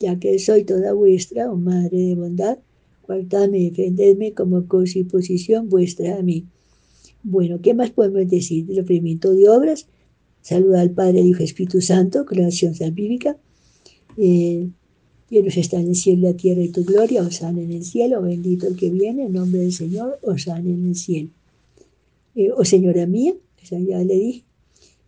ya 0.00 0.18
que 0.18 0.38
soy 0.38 0.64
toda 0.64 0.92
vuestra, 0.92 1.50
oh 1.50 1.56
Madre 1.56 1.98
de 1.98 2.14
bondad, 2.14 2.58
guardadme, 3.06 3.70
defendedme 3.70 4.32
como 4.32 4.66
cosa 4.66 4.98
y 4.98 5.04
posición 5.04 5.68
vuestra 5.68 6.18
a 6.18 6.22
mí. 6.22 6.46
Bueno, 7.22 7.60
¿qué 7.60 7.74
más 7.74 7.90
podemos 7.90 8.28
decir 8.28 8.66
del 8.66 8.80
ofrecimiento 8.80 9.34
de 9.34 9.48
obras? 9.48 9.88
Saluda 10.42 10.80
al 10.80 10.92
Padre, 10.92 11.20
Hijo 11.20 11.42
Espíritu 11.42 11.80
Santo, 11.80 12.24
creación 12.24 12.74
salvífica. 12.74 13.36
Eh, 14.16 14.68
Llenos 15.28 15.56
está 15.56 15.80
en 15.80 15.88
el 15.88 15.96
cielo 15.96 16.28
la 16.28 16.36
tierra 16.36 16.62
y 16.62 16.68
tu 16.68 16.84
gloria, 16.84 17.22
osana 17.22 17.60
en 17.60 17.72
el 17.72 17.84
cielo, 17.84 18.22
bendito 18.22 18.68
el 18.68 18.76
que 18.76 18.90
viene, 18.90 19.24
en 19.24 19.32
nombre 19.32 19.60
del 19.60 19.72
Señor, 19.72 20.20
osana 20.22 20.70
en 20.70 20.88
el 20.88 20.94
cielo. 20.94 21.30
Eh, 22.36 22.50
oh 22.56 22.64
Señora 22.64 23.06
mía, 23.06 23.34
esa 23.60 23.78
ya 23.78 23.98
le 24.04 24.14
dije, 24.14 24.44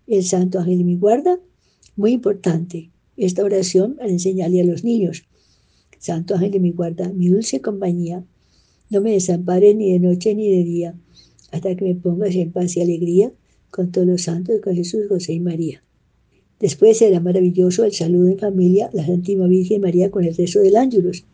el 0.09 0.25
santo 0.25 0.59
ángel 0.59 0.79
de 0.79 0.85
mi 0.85 0.97
guarda, 0.97 1.39
Muy 1.95 2.13
importante 2.13 2.91
esta 3.17 3.45
oración 3.45 3.97
para 3.97 4.09
enseñarle 4.09 4.61
a 4.61 4.65
los 4.65 4.85
niños. 4.85 5.25
Santo 5.99 6.35
ángel 6.35 6.53
de 6.53 6.61
mi 6.61 6.71
guarda, 6.71 7.13
mi 7.13 7.29
dulce 7.29 7.61
compañía, 7.61 8.25
no 8.91 9.01
me 9.01 9.13
desampares 9.13 9.77
ni 9.77 9.93
de 9.93 10.01
noche 10.01 10.35
ni 10.35 10.51
de 10.51 10.65
día, 10.65 10.95
hasta 11.53 11.75
que 11.77 11.85
me 11.85 11.95
pongas 11.95 12.35
en 12.35 12.53
paz 12.53 12.77
y 12.77 12.81
alegría 12.81 13.33
con 13.71 13.93
todos 13.93 14.07
los 14.07 14.23
santos, 14.23 14.61
con 14.63 14.75
Jesús, 14.75 15.03
José 15.09 15.35
y 15.35 15.41
María. 15.41 15.83
Después 16.61 16.99
será 16.99 17.21
maravilloso 17.21 17.85
el 17.85 17.93
saludo 17.93 18.29
en 18.29 18.39
familia, 18.39 18.91
la 18.93 19.07
Santísima 19.07 19.47
Virgen 19.47 19.81
María 19.81 20.11
con 20.11 20.25
el 20.25 20.35
resto 20.35 20.61
del 20.61 20.77
ángelos, 20.77 21.25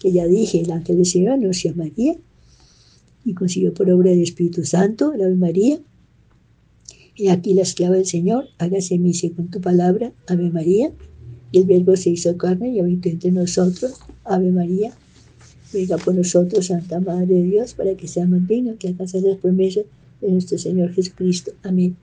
que 0.00 0.12
ya 0.12 0.26
dije, 0.26 0.60
el 0.60 0.70
ángel 0.70 0.96
del 0.96 1.06
Señor 1.06 1.32
anunció 1.32 1.70
a 1.70 1.74
María 1.74 2.16
y 3.24 3.32
consiguió 3.32 3.72
por 3.72 3.90
obra 3.90 4.10
del 4.10 4.22
Espíritu 4.22 4.64
Santo, 4.64 5.14
la 5.16 5.24
Ave 5.24 5.36
María. 5.36 5.80
Y 7.16 7.28
aquí 7.28 7.54
la 7.54 7.62
esclava 7.62 7.94
del 7.94 8.06
Señor, 8.06 8.48
hágase 8.58 8.98
mí 8.98 9.12
con 9.34 9.48
tu 9.48 9.60
palabra, 9.60 10.12
Ave 10.26 10.50
María. 10.50 10.92
Y 11.52 11.58
el 11.58 11.64
Verbo 11.64 11.96
se 11.96 12.10
hizo 12.10 12.36
carne 12.36 12.70
y 12.70 12.80
habitó 12.80 13.08
entre 13.08 13.30
nosotros, 13.30 13.94
Ave 14.24 14.50
María. 14.50 14.92
Venga 15.72 15.96
por 15.96 16.14
nosotros, 16.14 16.66
Santa 16.66 17.00
Madre 17.00 17.34
de 17.34 17.42
Dios, 17.42 17.74
para 17.74 17.94
que 17.96 18.08
seamos 18.08 18.46
dignos 18.46 18.76
que 18.78 18.88
alcance 18.88 19.20
las 19.20 19.38
promesas 19.38 19.84
de 20.20 20.30
nuestro 20.30 20.58
Señor 20.58 20.92
Jesucristo. 20.92 21.52
Amén. 21.62 21.96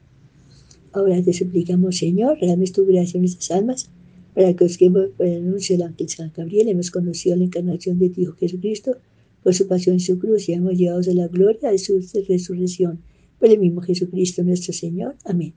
Ahora 0.93 1.21
te 1.23 1.31
suplicamos, 1.31 1.97
Señor, 1.97 2.37
regálame 2.39 2.67
tu 2.67 2.85
gracia 2.85 3.17
en 3.17 3.21
nuestras 3.21 3.51
almas, 3.51 3.89
para 4.35 4.53
que 4.53 4.65
os 4.65 4.77
quemos 4.77 5.09
por 5.15 5.25
el 5.25 5.37
anuncio 5.37 5.77
del 5.77 5.87
ángel 5.87 6.09
San 6.09 6.33
Gabriel 6.35 6.67
hemos 6.67 6.91
conocido 6.91 7.37
la 7.37 7.45
encarnación 7.45 7.97
de 7.97 8.09
tu 8.09 8.21
Hijo 8.21 8.33
Jesucristo, 8.33 8.97
por 9.41 9.53
su 9.53 9.67
pasión 9.67 9.95
y 9.95 9.99
su 10.01 10.19
cruz, 10.19 10.49
y 10.49 10.53
hemos 10.53 10.77
llegado 10.77 10.99
a 10.99 11.13
la 11.13 11.27
gloria 11.29 11.71
de 11.71 11.77
su 11.77 11.93
resurrección, 12.27 13.01
por 13.39 13.49
el 13.49 13.59
mismo 13.59 13.81
Jesucristo 13.81 14.43
nuestro 14.43 14.73
Señor. 14.73 15.15
Amén. 15.23 15.53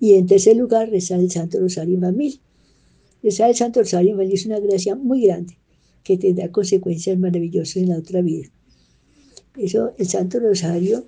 Y 0.00 0.14
en 0.14 0.26
tercer 0.26 0.56
lugar, 0.56 0.90
rezar 0.90 1.20
el 1.20 1.30
Santo 1.30 1.60
Rosario 1.60 1.94
en 1.94 2.00
familia. 2.02 2.40
Rezar 3.22 3.50
el 3.50 3.56
Santo 3.56 3.80
Rosario 3.80 4.10
en 4.10 4.16
familia 4.16 4.34
es 4.34 4.46
una 4.46 4.58
gracia 4.58 4.96
muy 4.96 5.22
grande, 5.22 5.56
que 6.02 6.18
tendrá 6.18 6.50
consecuencias 6.50 7.16
maravillosas 7.16 7.76
en 7.76 7.90
la 7.90 7.98
otra 7.98 8.22
vida. 8.22 8.48
Eso, 9.56 9.92
el 9.98 10.06
Santo 10.08 10.40
Rosario, 10.40 11.06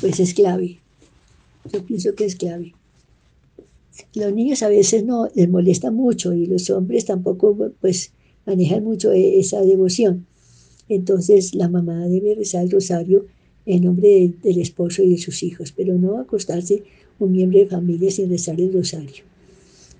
pues 0.00 0.20
es 0.20 0.34
clave. 0.34 0.78
Yo 1.72 1.84
pienso 1.84 2.14
que 2.14 2.24
es 2.24 2.36
clave 2.36 2.74
los 4.14 4.32
niños 4.32 4.62
a 4.62 4.68
veces 4.68 5.04
no 5.04 5.28
les 5.34 5.48
molesta 5.48 5.90
mucho 5.90 6.32
y 6.32 6.46
los 6.46 6.70
hombres 6.70 7.04
tampoco 7.04 7.72
pues 7.80 8.12
manejan 8.46 8.84
mucho 8.84 9.12
e, 9.12 9.38
esa 9.38 9.60
devoción. 9.62 10.26
Entonces 10.88 11.54
la 11.54 11.68
mamá 11.68 12.06
debe 12.08 12.34
rezar 12.34 12.64
el 12.64 12.70
rosario 12.70 13.26
en 13.66 13.84
nombre 13.84 14.32
del 14.42 14.60
esposo 14.60 15.02
y 15.02 15.10
de 15.10 15.18
sus 15.18 15.42
hijos, 15.42 15.72
pero 15.72 15.96
no 15.96 16.18
acostarse 16.18 16.82
un 17.18 17.32
miembro 17.32 17.58
de 17.58 17.66
familia 17.66 18.10
sin 18.10 18.28
rezar 18.28 18.60
el 18.60 18.72
rosario. 18.72 19.24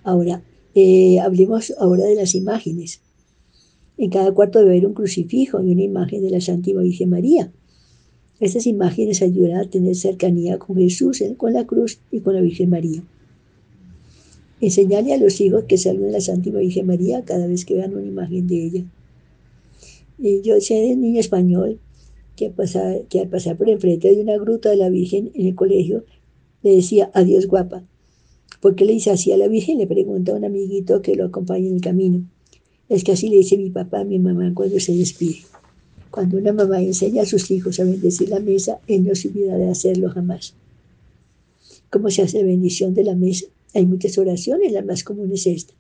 Ahora, 0.02 0.42
eh, 0.74 1.20
hablemos 1.20 1.72
ahora 1.78 2.05
de 2.05 2.16
las 2.16 2.35
imágenes. 2.35 3.00
En 3.96 4.11
cada 4.11 4.33
cuarto 4.33 4.59
debe 4.59 4.72
haber 4.72 4.87
un 4.87 4.94
crucifijo 4.94 5.62
y 5.62 5.70
una 5.70 5.83
imagen 5.83 6.22
de 6.22 6.31
la 6.31 6.40
Santísima 6.40 6.83
Virgen 6.83 7.11
María. 7.11 7.52
Estas 8.40 8.66
imágenes 8.66 9.22
ayudan 9.22 9.59
a 9.59 9.70
tener 9.70 9.94
cercanía 9.94 10.59
con 10.59 10.76
Jesús, 10.76 11.20
eh, 11.20 11.35
con 11.37 11.52
la 11.52 11.66
cruz 11.66 12.00
y 12.11 12.20
con 12.20 12.35
la 12.35 12.40
Virgen 12.40 12.70
María. 12.70 13.02
Enseñarle 14.62 15.12
a 15.12 15.18
los 15.18 15.40
hijos 15.40 15.64
que 15.64 15.77
saluden 15.77 16.11
a 16.11 16.12
la 16.12 16.20
Santísima 16.20 16.61
Virgen 16.61 16.87
María 16.87 17.25
cada 17.25 17.48
vez 17.48 17.64
que 17.64 17.75
vean 17.75 17.96
una 17.96 18.07
imagen 18.07 18.46
de 18.46 18.64
ella. 18.64 18.85
Y 20.20 20.40
yo 20.42 20.61
sé 20.61 20.75
de 20.75 20.94
niño 20.94 21.18
español 21.18 21.81
que, 22.37 22.53
que 23.09 23.20
al 23.20 23.29
pasar 23.29 23.57
por 23.57 23.68
enfrente 23.68 24.14
de 24.14 24.22
una 24.22 24.38
gruta 24.38 24.70
de 24.70 24.77
la 24.77 24.88
Virgen 24.88 25.33
en 25.35 25.48
el 25.48 25.57
colegio 25.57 26.05
le 26.62 26.77
decía, 26.77 27.11
adiós 27.12 27.48
guapa. 27.48 27.83
¿Por 28.61 28.77
qué 28.77 28.85
le 28.85 28.92
dice 28.92 29.11
así 29.11 29.33
a 29.33 29.37
la 29.37 29.48
Virgen? 29.48 29.79
Le 29.79 29.88
pregunta 29.88 30.31
a 30.31 30.37
un 30.37 30.44
amiguito 30.44 31.03
que 31.03 31.16
lo 31.16 31.25
acompaña 31.25 31.66
en 31.66 31.75
el 31.75 31.81
camino. 31.81 32.25
Es 32.88 33.03
que 33.03 33.11
así 33.11 33.29
le 33.29 33.38
dice 33.38 33.59
mi 33.59 33.70
papá 33.70 34.03
a 34.03 34.05
mi 34.05 34.20
mamá 34.20 34.53
cuando 34.55 34.79
se 34.79 34.94
despide. 34.94 35.38
Cuando 36.12 36.38
una 36.38 36.53
mamá 36.53 36.81
enseña 36.81 37.22
a 37.22 37.27
sus 37.27 37.51
hijos 37.51 37.81
a 37.81 37.85
bendecir 37.85 38.29
la 38.29 38.38
mesa, 38.38 38.79
él 38.87 39.03
no 39.03 39.16
se 39.16 39.27
olvidará 39.27 39.59
de 39.59 39.70
hacerlo 39.70 40.09
jamás. 40.09 40.55
¿Cómo 41.90 42.11
se 42.11 42.22
hace 42.22 42.38
la 42.38 42.44
bendición 42.44 42.94
de 42.94 43.03
la 43.03 43.16
mesa? 43.16 43.46
Hay 43.75 43.87
muchas 43.87 44.19
oraciones, 44.19 44.73
la 44.73 44.83
más 44.83 45.03
común 45.03 45.33
es 45.33 45.47
esta. 45.47 45.75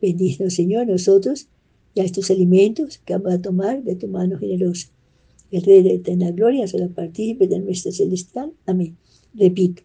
Bendícenos, 0.00 0.54
Señor, 0.54 0.86
nosotros 0.86 1.48
y 1.94 2.00
a 2.00 2.04
estos 2.04 2.30
alimentos 2.30 2.98
que 2.98 3.14
vamos 3.14 3.32
a 3.32 3.42
tomar 3.42 3.82
de 3.82 3.94
tu 3.94 4.08
mano 4.08 4.38
generosa. 4.38 4.88
El 5.50 5.62
Rey 5.62 5.82
de 5.82 5.94
eterna 5.94 6.30
gloria 6.30 6.66
se 6.66 6.78
la 6.78 6.88
partícipe 6.88 7.46
de 7.46 7.58
nuestra 7.60 7.92
celestial. 7.92 8.52
Amén. 8.66 8.96
Repito. 9.34 9.82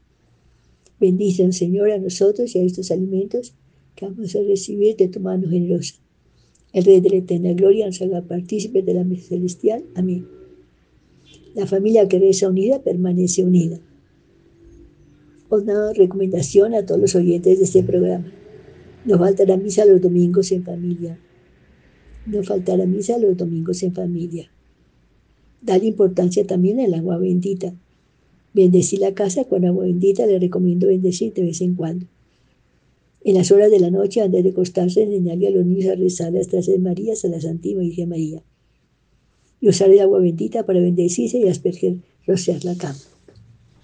Bendícenos, 0.99 1.57
Señor, 1.57 1.91
a 1.91 1.97
nosotros 1.97 2.55
y 2.55 2.59
a 2.59 2.63
estos 2.63 2.91
alimentos 2.91 3.53
que 3.95 4.05
vamos 4.05 4.35
a 4.35 4.41
recibir 4.41 4.95
de 4.95 5.07
tu 5.07 5.19
mano 5.19 5.49
generosa. 5.49 5.95
El 6.73 6.85
Rey 6.85 7.01
de 7.01 7.09
la 7.09 7.15
eterna 7.17 7.53
gloria 7.53 7.85
nos 7.85 8.01
haga 8.01 8.21
partícipe 8.21 8.81
de 8.81 8.93
la 8.93 9.03
mesa 9.03 9.29
celestial. 9.29 9.83
Amén. 9.95 10.27
La 11.53 11.67
familia 11.67 12.07
que 12.07 12.19
reza 12.19 12.47
unida 12.47 12.81
permanece 12.81 13.43
unida 13.43 13.81
una 15.59 15.93
recomendación 15.93 16.73
a 16.73 16.85
todos 16.85 17.01
los 17.01 17.15
oyentes 17.15 17.59
de 17.59 17.65
este 17.65 17.83
programa. 17.83 18.31
No 19.05 19.17
faltará 19.17 19.57
misa 19.57 19.85
los 19.85 19.99
domingos 19.99 20.51
en 20.51 20.63
familia. 20.63 21.19
No 22.25 22.43
faltará 22.43 22.85
misa 22.85 23.17
los 23.17 23.35
domingos 23.35 23.83
en 23.83 23.93
familia. 23.93 24.51
Dale 25.61 25.85
importancia 25.85 26.45
también 26.45 26.79
al 26.79 26.93
agua 26.93 27.17
bendita. 27.17 27.73
Bendecir 28.53 28.99
la 28.99 29.13
casa 29.13 29.45
con 29.45 29.65
agua 29.65 29.85
bendita 29.85 30.25
le 30.25 30.39
recomiendo 30.39 30.87
bendecir 30.87 31.33
de 31.33 31.43
vez 31.43 31.61
en 31.61 31.75
cuando. 31.75 32.05
En 33.23 33.35
las 33.35 33.51
horas 33.51 33.69
de 33.69 33.79
la 33.79 33.91
noche, 33.91 34.21
antes 34.21 34.43
de 34.43 34.49
acostarse, 34.49 35.03
enseñarle 35.03 35.47
a 35.47 35.51
los 35.51 35.65
niños 35.65 35.91
a 35.91 35.95
rezar 35.95 36.33
las 36.33 36.47
tres 36.47 36.69
Marías 36.79 37.23
a 37.23 37.27
la 37.27 37.39
Santísima 37.39 37.81
Virgen 37.81 38.09
María. 38.09 38.43
Y 39.59 39.69
usar 39.69 39.91
el 39.91 39.99
agua 39.99 40.19
bendita 40.19 40.65
para 40.65 40.79
bendecirse 40.79 41.37
y 41.37 41.47
asperger, 41.47 41.97
rociar 42.25 42.65
la 42.65 42.75
cama. 42.75 42.97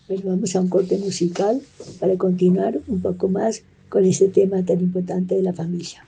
Bueno, 0.08 0.24
vamos 0.28 0.56
a 0.56 0.62
un 0.62 0.70
corte 0.70 0.98
musical 0.98 1.62
para 2.00 2.15
continuar 2.15 2.80
un 2.88 3.02
poco 3.02 3.28
más 3.28 3.63
con 3.89 4.06
este 4.06 4.30
tema 4.30 4.63
tan 4.63 4.80
importante 4.80 5.36
de 5.36 5.41
la 5.41 5.52
familia. 5.52 6.07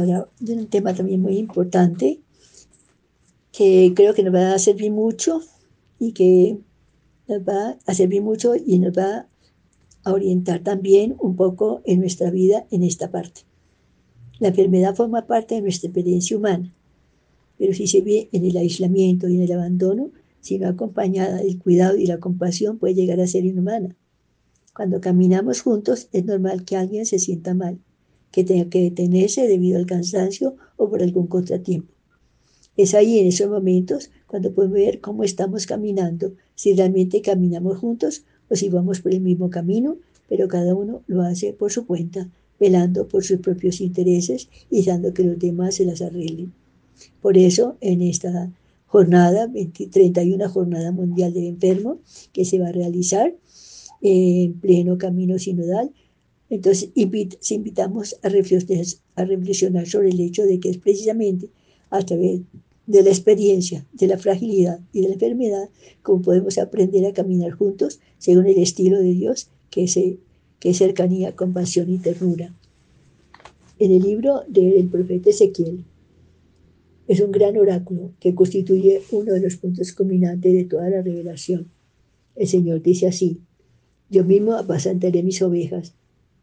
De 0.00 0.54
un 0.54 0.68
tema 0.68 0.94
también 0.94 1.20
muy 1.20 1.36
importante 1.36 2.20
que 3.52 3.92
creo 3.94 4.14
que 4.14 4.22
nos 4.22 4.34
va 4.34 4.54
a 4.54 4.58
servir 4.58 4.90
mucho 4.90 5.42
y 5.98 6.12
que 6.12 6.58
nos 7.28 7.42
va 7.42 7.78
a 7.84 7.94
servir 7.94 8.22
mucho 8.22 8.54
y 8.56 8.78
nos 8.78 8.96
va 8.96 9.28
a 10.04 10.12
orientar 10.12 10.60
también 10.60 11.16
un 11.20 11.36
poco 11.36 11.82
en 11.84 12.00
nuestra 12.00 12.30
vida 12.30 12.66
en 12.70 12.84
esta 12.84 13.10
parte. 13.10 13.42
La 14.38 14.48
enfermedad 14.48 14.96
forma 14.96 15.26
parte 15.26 15.56
de 15.56 15.60
nuestra 15.60 15.88
experiencia 15.88 16.38
humana, 16.38 16.74
pero 17.58 17.74
si 17.74 17.86
se 17.86 18.00
ve 18.00 18.30
en 18.32 18.46
el 18.46 18.56
aislamiento 18.56 19.28
y 19.28 19.36
en 19.36 19.42
el 19.42 19.52
abandono, 19.52 20.10
si 20.40 20.58
no 20.58 20.68
acompañada 20.68 21.36
del 21.36 21.58
cuidado 21.58 21.98
y 21.98 22.06
la 22.06 22.18
compasión, 22.18 22.78
puede 22.78 22.94
llegar 22.94 23.20
a 23.20 23.26
ser 23.26 23.44
inhumana. 23.44 23.94
Cuando 24.74 25.02
caminamos 25.02 25.60
juntos, 25.60 26.08
es 26.12 26.24
normal 26.24 26.64
que 26.64 26.76
alguien 26.76 27.04
se 27.04 27.18
sienta 27.18 27.52
mal 27.52 27.78
que 28.32 28.42
tenga 28.44 28.68
que 28.68 28.80
detenerse 28.80 29.46
debido 29.46 29.78
al 29.78 29.86
cansancio 29.86 30.56
o 30.76 30.90
por 30.90 31.02
algún 31.02 31.28
contratiempo. 31.28 31.92
Es 32.76 32.94
ahí 32.94 33.18
en 33.18 33.26
esos 33.26 33.50
momentos 33.50 34.10
cuando 34.26 34.52
podemos 34.54 34.74
ver 34.74 35.00
cómo 35.00 35.24
estamos 35.24 35.66
caminando, 35.66 36.32
si 36.54 36.72
realmente 36.72 37.20
caminamos 37.20 37.78
juntos 37.78 38.24
o 38.48 38.56
si 38.56 38.70
vamos 38.70 39.00
por 39.00 39.12
el 39.12 39.20
mismo 39.20 39.50
camino, 39.50 39.98
pero 40.28 40.48
cada 40.48 40.74
uno 40.74 41.02
lo 41.06 41.22
hace 41.22 41.52
por 41.52 41.70
su 41.70 41.86
cuenta, 41.86 42.30
velando 42.58 43.06
por 43.06 43.24
sus 43.24 43.40
propios 43.40 43.80
intereses 43.82 44.48
y 44.70 44.84
dando 44.84 45.12
que 45.12 45.24
los 45.24 45.38
demás 45.38 45.74
se 45.74 45.84
las 45.84 46.00
arreglen. 46.00 46.52
Por 47.20 47.36
eso, 47.36 47.76
en 47.80 48.00
esta 48.00 48.50
jornada, 48.86 49.50
31 49.90 50.48
Jornada 50.48 50.92
Mundial 50.92 51.34
del 51.34 51.46
Enfermo, 51.46 51.98
que 52.32 52.44
se 52.44 52.58
va 52.58 52.68
a 52.68 52.72
realizar 52.72 53.34
en 54.00 54.54
pleno 54.60 54.98
camino 54.98 55.38
sinodal. 55.38 55.92
Entonces, 56.52 56.90
invitamos 56.94 58.18
a 58.22 58.28
reflexionar, 58.28 59.86
sobre 59.86 60.10
el 60.10 60.20
hecho 60.20 60.44
de 60.44 60.60
que 60.60 60.68
es 60.68 60.76
precisamente 60.76 61.48
a 61.88 62.04
través 62.04 62.42
de 62.86 63.02
la 63.02 63.08
experiencia, 63.08 63.86
de 63.94 64.06
la 64.06 64.18
fragilidad 64.18 64.78
y 64.92 65.00
de 65.00 65.08
la 65.08 65.14
enfermedad, 65.14 65.70
como 66.02 66.20
podemos 66.20 66.58
aprender 66.58 67.06
a 67.06 67.14
caminar 67.14 67.52
juntos 67.52 68.00
según 68.18 68.48
el 68.48 68.58
estilo 68.58 68.98
de 68.98 69.14
Dios, 69.14 69.48
que 69.70 69.84
es, 69.84 69.94
que 69.94 70.68
es 70.68 70.76
cercanía, 70.76 71.34
compasión 71.34 71.90
y 71.90 71.96
ternura. 71.96 72.54
En 73.78 73.90
el 73.90 74.02
libro 74.02 74.42
del 74.46 74.90
profeta 74.90 75.30
Ezequiel, 75.30 75.86
es 77.08 77.20
un 77.20 77.32
gran 77.32 77.56
oráculo 77.56 78.12
que 78.20 78.34
constituye 78.34 79.00
uno 79.10 79.32
de 79.32 79.40
los 79.40 79.56
puntos 79.56 79.90
culminantes 79.92 80.52
de 80.52 80.64
toda 80.64 80.90
la 80.90 81.00
revelación. 81.00 81.70
El 82.36 82.46
Señor 82.46 82.82
dice 82.82 83.06
así, 83.06 83.40
yo 84.10 84.22
mismo 84.22 84.52
apacentaré 84.52 85.22
mis 85.22 85.40
ovejas 85.40 85.94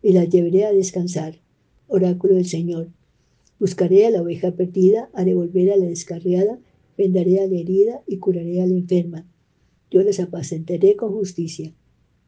y 0.01 0.13
las 0.13 0.29
llevaré 0.29 0.65
a 0.65 0.73
descansar. 0.73 1.39
Oráculo 1.87 2.35
del 2.35 2.45
Señor. 2.45 2.89
Buscaré 3.59 4.05
a 4.05 4.11
la 4.11 4.21
oveja 4.21 4.51
perdida, 4.51 5.09
haré 5.13 5.33
volver 5.33 5.71
a 5.71 5.77
la 5.77 5.85
descarriada, 5.85 6.59
vendaré 6.97 7.39
a 7.41 7.47
la 7.47 7.57
herida 7.57 8.01
y 8.07 8.17
curaré 8.17 8.61
a 8.61 8.67
la 8.67 8.73
enferma. 8.73 9.27
Yo 9.91 10.01
las 10.03 10.19
apacentaré 10.19 10.95
con 10.95 11.11
justicia. 11.11 11.73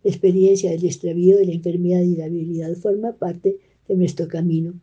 La 0.04 0.10
experiencia 0.10 0.72
del 0.72 0.86
extravío 0.86 1.38
de 1.38 1.46
la 1.46 1.54
enfermedad 1.54 2.02
y 2.02 2.16
la 2.16 2.26
habilidad 2.26 2.76
forma 2.76 3.14
parte 3.14 3.60
de 3.88 3.96
nuestro 3.96 4.28
camino. 4.28 4.74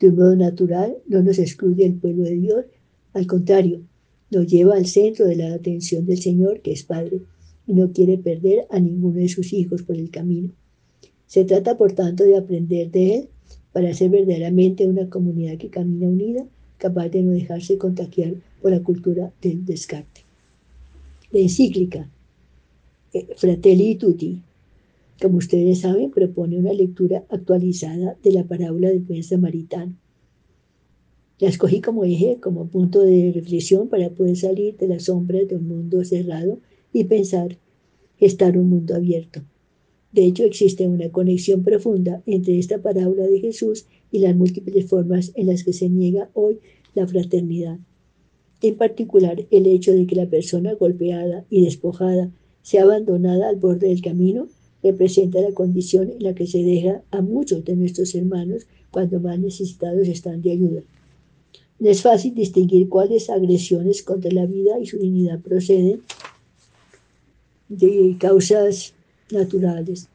De 0.00 0.08
un 0.08 0.16
modo 0.16 0.36
natural, 0.36 0.98
no 1.06 1.22
nos 1.22 1.38
excluye 1.38 1.86
el 1.86 1.94
pueblo 1.94 2.24
de 2.24 2.36
Dios, 2.36 2.64
al 3.12 3.26
contrario, 3.26 3.82
nos 4.30 4.48
lleva 4.48 4.74
al 4.74 4.86
centro 4.86 5.26
de 5.26 5.36
la 5.36 5.54
atención 5.54 6.04
del 6.04 6.18
Señor, 6.18 6.60
que 6.60 6.72
es 6.72 6.82
Padre, 6.82 7.20
y 7.66 7.74
no 7.74 7.92
quiere 7.92 8.18
perder 8.18 8.66
a 8.70 8.80
ninguno 8.80 9.20
de 9.20 9.28
sus 9.28 9.52
hijos 9.52 9.84
por 9.84 9.96
el 9.96 10.10
camino. 10.10 10.50
Se 11.34 11.44
trata, 11.44 11.76
por 11.76 11.90
tanto, 11.94 12.22
de 12.22 12.36
aprender 12.36 12.92
de 12.92 13.14
Él 13.16 13.28
para 13.72 13.92
ser 13.92 14.10
verdaderamente 14.10 14.86
una 14.86 15.10
comunidad 15.10 15.58
que 15.58 15.68
camina 15.68 16.06
unida, 16.06 16.46
capaz 16.78 17.08
de 17.08 17.22
no 17.22 17.32
dejarse 17.32 17.76
contagiar 17.76 18.34
por 18.62 18.70
la 18.70 18.80
cultura 18.84 19.32
del 19.42 19.64
descarte. 19.64 20.20
La 21.32 21.40
encíclica 21.40 22.08
eh, 23.12 23.26
Fratelli 23.36 23.96
Tutti, 23.96 24.42
como 25.20 25.38
ustedes 25.38 25.80
saben, 25.80 26.12
propone 26.12 26.56
una 26.56 26.72
lectura 26.72 27.24
actualizada 27.28 28.16
de 28.22 28.30
la 28.30 28.44
parábola 28.44 28.90
del 28.90 29.00
buen 29.00 29.24
samaritano 29.24 29.96
la 31.40 31.48
escogí 31.48 31.80
como 31.80 32.04
eje, 32.04 32.38
como 32.40 32.68
punto 32.68 33.00
de 33.00 33.32
reflexión 33.34 33.88
para 33.88 34.08
poder 34.10 34.36
salir 34.36 34.76
de 34.76 34.86
las 34.86 35.06
sombras 35.06 35.48
de 35.48 35.56
un 35.56 35.66
mundo 35.66 36.04
cerrado 36.04 36.60
y 36.92 37.02
pensar 37.04 37.58
estar 38.20 38.56
un 38.56 38.70
mundo 38.70 38.94
abierto. 38.94 39.42
De 40.14 40.24
hecho, 40.24 40.44
existe 40.44 40.86
una 40.86 41.10
conexión 41.10 41.64
profunda 41.64 42.22
entre 42.24 42.56
esta 42.56 42.78
parábola 42.80 43.24
de 43.24 43.40
Jesús 43.40 43.86
y 44.12 44.20
las 44.20 44.36
múltiples 44.36 44.86
formas 44.86 45.32
en 45.34 45.48
las 45.48 45.64
que 45.64 45.72
se 45.72 45.88
niega 45.88 46.30
hoy 46.34 46.60
la 46.94 47.04
fraternidad. 47.08 47.80
En 48.62 48.76
particular, 48.76 49.44
el 49.50 49.66
hecho 49.66 49.92
de 49.92 50.06
que 50.06 50.14
la 50.14 50.30
persona 50.30 50.74
golpeada 50.74 51.44
y 51.50 51.64
despojada 51.64 52.30
sea 52.62 52.84
abandonada 52.84 53.48
al 53.48 53.56
borde 53.56 53.88
del 53.88 54.02
camino 54.02 54.46
representa 54.84 55.40
la 55.40 55.50
condición 55.50 56.12
en 56.12 56.22
la 56.22 56.32
que 56.36 56.46
se 56.46 56.62
deja 56.62 57.02
a 57.10 57.20
muchos 57.20 57.64
de 57.64 57.74
nuestros 57.74 58.14
hermanos 58.14 58.68
cuando 58.92 59.18
más 59.18 59.40
necesitados 59.40 60.06
están 60.06 60.42
de 60.42 60.52
ayuda. 60.52 60.82
No 61.80 61.90
es 61.90 62.02
fácil 62.02 62.36
distinguir 62.36 62.88
cuáles 62.88 63.30
agresiones 63.30 64.04
contra 64.04 64.30
la 64.30 64.46
vida 64.46 64.78
y 64.78 64.86
su 64.86 64.96
dignidad 64.96 65.40
proceden 65.40 66.02
de 67.68 68.14
causas 68.20 68.94
naturales 69.30 70.08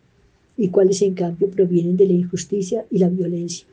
y 0.58 0.69
cuáles 0.69 1.02
en 1.02 1.13
cambio 1.13 1.50
provienen 1.50 1.98
de 1.98 2.08
la 2.08 2.13
injusticia 2.13 2.86
y 2.89 3.00
la 3.00 3.10
violencia. 3.10 3.65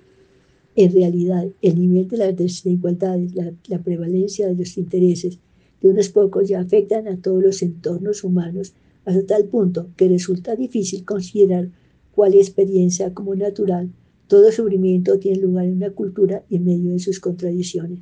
En 0.76 0.92
realidad, 0.92 1.48
el 1.62 1.80
nivel 1.80 2.08
de 2.08 2.16
las 2.18 2.36
desigualdades, 2.36 3.32
la, 3.34 3.78
prevalencia 3.82 4.46
de 4.46 4.54
los 4.54 4.76
intereses 4.76 5.38
de 5.80 5.88
unos 5.88 6.08
pocos 6.10 6.48
ya 6.48 6.60
afectan 6.60 7.08
a 7.08 7.16
todos 7.16 7.42
los 7.42 7.62
entornos 7.62 8.24
humanos 8.24 8.74
hasta 9.04 9.26
tal 9.26 9.44
punto 9.46 9.88
que 9.96 10.08
resulta 10.08 10.56
difícil 10.56 11.04
considerar 11.04 11.70
cuál 12.14 12.34
experiencia 12.34 13.14
como 13.14 13.34
natural 13.34 13.90
todo 14.26 14.50
sufrimiento 14.50 15.18
tiene 15.20 15.38
lugar 15.38 15.66
en 15.66 15.74
una 15.74 15.90
cultura 15.90 16.44
y 16.48 16.56
en 16.56 16.64
medio 16.64 16.92
de 16.92 16.98
sus 16.98 17.20
contradicciones. 17.20 18.00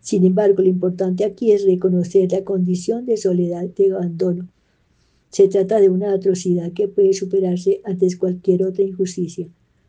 Sin 0.00 0.24
embargo, 0.24 0.62
lo 0.62 0.68
importante 0.68 1.24
aquí 1.24 1.52
es 1.52 1.64
reconocer 1.64 2.32
la 2.32 2.42
condición 2.42 3.06
de 3.06 3.16
soledad, 3.16 3.64
de 3.68 3.92
abandono. 3.92 4.48
Se 5.34 5.48
trata 5.48 5.80
de 5.80 5.90
una 5.90 6.12
atrocidad 6.12 6.72
que 6.74 6.86
puede 6.86 7.12
superarse 7.12 7.80
antes 7.82 8.16
cualquier 8.16 8.62
otra 8.62 8.84
injusticia, 8.84 9.48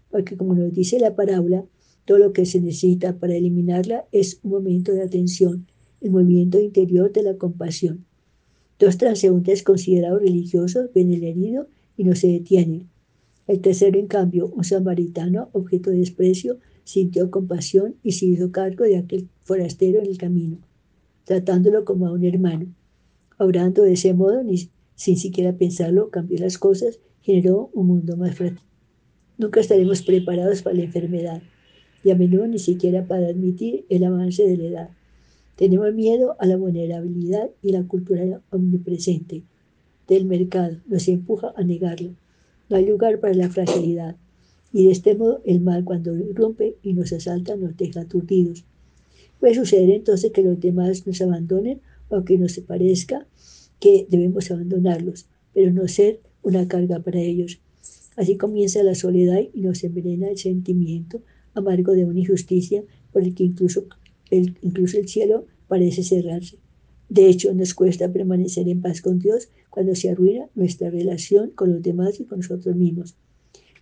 porque 0.10 0.36
como 0.36 0.56
nos 0.56 0.74
dice 0.74 1.00
la 1.00 1.16
parábola, 1.16 1.64
todo 2.06 2.18
lo 2.18 2.34
que 2.34 2.48
se 2.48 2.60
necesita 2.60 3.20
para 3.20 3.36
eliminarla 3.36 4.08
es 4.12 4.40
un 4.42 4.50
momento 4.50 4.92
de 4.92 5.04
atención, 5.04 5.68
el 6.02 6.10
movimiento 6.10 6.60
interior 6.60 7.14
de 7.14 7.22
la 7.22 7.36
compasión. 7.36 8.06
Dos 8.80 8.98
transeúntes 8.98 9.62
considerados 9.62 10.24
religiosos 10.24 10.90
ven 10.96 11.14
el 11.14 11.24
herido 11.24 11.68
y 11.96 12.06
no 12.06 12.16
se 12.16 12.26
detienen. 12.26 12.90
El 13.46 13.62
tercero, 13.62 14.00
en 14.00 14.08
cambio, 14.08 14.48
un 14.48 14.64
samaritano, 14.64 15.50
objeto 15.52 15.92
de 15.92 15.98
desprecio, 15.98 16.58
sintió 16.86 17.30
compasión 17.30 17.94
y 18.02 18.14
se 18.14 18.26
hizo 18.26 18.52
cargo 18.52 18.84
de 18.84 18.98
aquel 18.98 19.30
forastero 19.44 20.00
en 20.00 20.08
el 20.08 20.18
camino, 20.18 20.58
tratándolo 21.24 21.86
como 21.86 22.08
a 22.08 22.14
un 22.14 22.26
hermano. 22.26 22.66
Obrando 23.38 23.84
de 23.84 23.94
ese 23.94 24.16
modo, 24.16 24.42
ni, 24.44 24.72
sin 24.96 25.18
siquiera 25.18 25.58
pensarlo, 25.58 26.10
cambió 26.10 26.40
las 26.40 26.58
cosas, 26.58 27.00
generó 27.22 27.70
un 27.74 27.88
mundo 27.88 28.18
más 28.18 28.36
fraterno. 28.36 28.62
Nunca 29.38 29.60
estaremos 29.60 30.02
preparados 30.02 30.62
para 30.62 30.78
la 30.78 30.84
enfermedad 30.84 31.42
y 32.04 32.12
a 32.12 32.16
menudo 32.16 32.48
ni 32.48 32.60
siquiera 32.60 33.08
para 33.08 33.28
admitir 33.28 33.86
el 33.90 34.04
avance 34.04 34.44
de 34.44 34.58
la 34.58 34.64
edad. 34.64 34.90
Tenemos 35.56 35.94
miedo 35.94 36.36
a 36.40 36.46
la 36.46 36.58
vulnerabilidad 36.58 37.50
y 37.62 37.72
la 37.72 37.84
cultura 37.84 38.42
omnipresente 38.52 39.44
del 40.08 40.26
mercado 40.26 40.78
nos 40.88 41.08
empuja 41.08 41.54
a 41.56 41.64
negarlo 41.64 42.16
no 42.70 42.78
hay 42.78 42.86
lugar 42.86 43.20
para 43.20 43.34
la 43.34 43.50
fragilidad. 43.50 44.16
Y 44.74 44.86
de 44.86 44.92
este 44.92 45.16
modo 45.16 45.42
el 45.46 45.62
mal 45.62 45.84
cuando 45.86 46.16
irrumpe 46.18 46.78
y 46.82 46.94
nos 46.94 47.14
asalta 47.14 47.56
nos 47.56 47.78
deja 47.78 48.02
aturdidos. 48.02 48.66
Puede 49.40 49.56
suceder 49.56 49.92
entonces 49.92 50.32
que 50.32 50.42
los 50.42 50.60
demás 50.60 51.06
nos 51.06 51.22
abandonen, 51.22 51.82
aunque 52.10 52.38
nos 52.38 52.58
parezca 52.60 53.28
que 53.80 54.08
debemos 54.10 54.52
abandonarlos, 54.52 55.28
pero 55.54 55.72
no 55.72 55.88
ser 55.88 56.22
una 56.42 56.68
carga 56.68 57.00
para 57.00 57.20
ellos. 57.20 57.60
Así 58.16 58.38
comienza 58.38 58.84
la 58.84 58.96
soledad 58.96 59.40
y 59.54 59.62
nos 59.62 59.84
envenena 59.84 60.30
el 60.30 60.38
sentimiento 60.38 61.22
amargo 61.54 61.94
de 61.94 62.06
una 62.06 62.20
injusticia 62.20 62.84
por 63.12 63.24
el 63.24 63.34
que 63.34 63.44
incluso 63.44 63.86
el, 64.32 64.58
incluso 64.62 64.98
el 64.98 65.08
cielo 65.08 65.46
parece 65.68 66.04
cerrarse. 66.04 66.58
De 67.10 67.28
hecho, 67.28 67.54
nos 67.54 67.74
cuesta 67.74 68.12
permanecer 68.12 68.68
en 68.68 68.82
paz 68.82 69.02
con 69.02 69.20
Dios 69.20 69.50
cuando 69.70 69.96
se 69.96 70.10
arruina 70.10 70.50
nuestra 70.56 70.90
relación 70.90 71.52
con 71.52 71.72
los 71.72 71.82
demás 71.82 72.20
y 72.20 72.26
con 72.26 72.40
nosotros 72.40 72.76
mismos. 72.76 73.16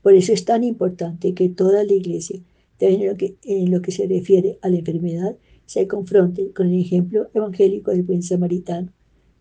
Por 0.02 0.14
eso 0.14 0.34
es 0.34 0.44
tan 0.44 0.64
importante 0.64 1.34
que 1.34 1.50
toda 1.50 1.84
la 1.84 1.94
iglesia, 1.94 2.42
en 2.80 3.16
en 3.44 3.72
lo 3.72 3.82
que 3.82 3.92
se 3.92 4.08
refiere 4.08 4.58
a 4.62 4.70
la 4.70 4.78
enfermedad, 4.78 5.38
se 5.66 5.88
confronte 5.88 6.52
con 6.52 6.68
el 6.68 6.82
ejemplo 6.82 7.30
evangélico 7.34 7.92
del 7.92 8.04
buen 8.04 8.22
samaritano 8.22 8.92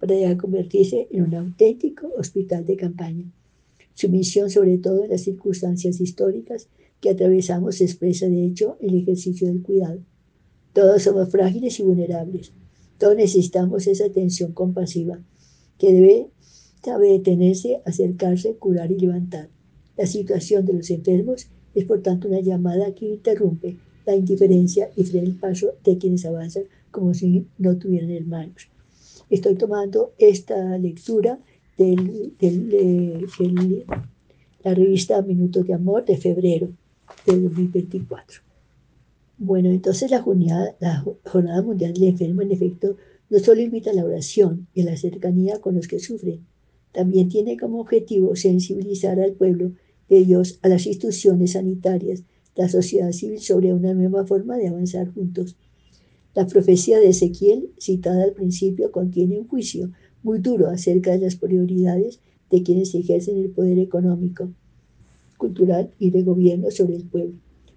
para 0.06 0.36
convertirse 0.36 1.08
en 1.10 1.22
un 1.22 1.34
auténtico 1.34 2.08
hospital 2.18 2.66
de 2.66 2.76
campaña. 2.76 3.24
Su 3.94 4.08
misión, 4.08 4.50
sobre 4.50 4.78
todo 4.78 5.04
en 5.04 5.10
las 5.10 5.22
circunstancias 5.22 6.00
históricas 6.00 6.68
que 7.00 7.10
atravesamos, 7.10 7.76
se 7.76 7.84
expresa 7.84 8.26
de 8.26 8.44
hecho 8.44 8.76
en 8.80 8.90
el 8.90 9.02
ejercicio 9.02 9.46
del 9.46 9.62
cuidado. 9.62 10.00
Todos 10.72 11.02
somos 11.02 11.30
frágiles 11.30 11.78
y 11.78 11.82
vulnerables. 11.82 12.52
Todos 12.98 13.16
necesitamos 13.16 13.86
esa 13.86 14.06
atención 14.06 14.52
compasiva 14.52 15.18
que 15.78 15.92
debe 15.92 16.28
Cabe 16.82 17.12
detenerse, 17.12 17.80
acercarse, 17.84 18.56
curar 18.56 18.90
y 18.90 18.98
levantar. 18.98 19.48
La 19.96 20.04
situación 20.04 20.66
de 20.66 20.72
los 20.72 20.90
enfermos 20.90 21.46
es 21.76 21.84
por 21.84 22.02
tanto 22.02 22.26
una 22.26 22.40
llamada 22.40 22.92
que 22.92 23.06
interrumpe 23.06 23.76
la 24.04 24.16
indiferencia 24.16 24.90
y 24.96 25.04
frena 25.04 25.28
el 25.28 25.36
paso 25.36 25.74
de 25.84 25.96
quienes 25.96 26.24
avanzan 26.24 26.64
como 26.90 27.14
si 27.14 27.46
no 27.56 27.78
tuvieran 27.78 28.10
hermanos. 28.10 28.71
Estoy 29.32 29.54
tomando 29.54 30.12
esta 30.18 30.76
lectura 30.76 31.40
de 31.78 33.26
la 34.62 34.74
revista 34.74 35.22
Minutos 35.22 35.66
de 35.66 35.72
Amor 35.72 36.04
de 36.04 36.18
febrero 36.18 36.68
de 37.24 37.40
2024. 37.40 38.42
Bueno, 39.38 39.70
entonces 39.70 40.10
la 40.10 40.20
jornada, 40.20 40.76
Mundial 41.64 41.94
del 41.94 42.08
Enfermo, 42.08 42.42
en 42.42 42.52
efecto, 42.52 42.98
no 43.30 43.38
solo 43.38 43.62
invita 43.62 43.88
a 43.88 43.94
la 43.94 44.04
oración 44.04 44.66
y 44.74 44.82
a 44.82 44.84
la 44.84 44.98
cercanía 44.98 45.62
con 45.62 45.76
los 45.76 45.88
que 45.88 45.98
sufren, 45.98 46.44
también 46.92 47.30
tiene 47.30 47.56
como 47.56 47.80
objetivo 47.80 48.36
sensibilizar 48.36 49.18
al 49.18 49.32
pueblo 49.32 49.72
de 50.10 50.26
Dios, 50.26 50.58
a 50.60 50.68
las 50.68 50.84
instituciones 50.86 51.52
sanitarias, 51.52 52.22
la 52.54 52.68
sociedad 52.68 53.12
civil 53.12 53.40
sobre 53.40 53.72
una 53.72 53.94
nueva 53.94 54.26
forma 54.26 54.58
de 54.58 54.68
avanzar 54.68 55.08
juntos. 55.08 55.56
La 56.34 56.46
profecía 56.46 56.98
de 56.98 57.08
Ezequiel, 57.08 57.70
citada 57.78 58.24
al 58.24 58.32
principio, 58.32 58.90
contiene 58.90 59.38
un 59.38 59.46
juicio 59.46 59.90
muy 60.22 60.38
duro 60.38 60.68
acerca 60.68 61.10
de 61.10 61.18
las 61.18 61.36
prioridades 61.36 62.20
de 62.50 62.62
quienes 62.62 62.94
ejercen 62.94 63.38
el 63.38 63.50
poder 63.50 63.78
económico, 63.78 64.50
cultural 65.36 65.90
y 65.98 66.10
de 66.10 66.22
gobierno 66.22 66.70
sobre 66.70 66.96
el 66.96 67.04
pueblo. 67.04 67.34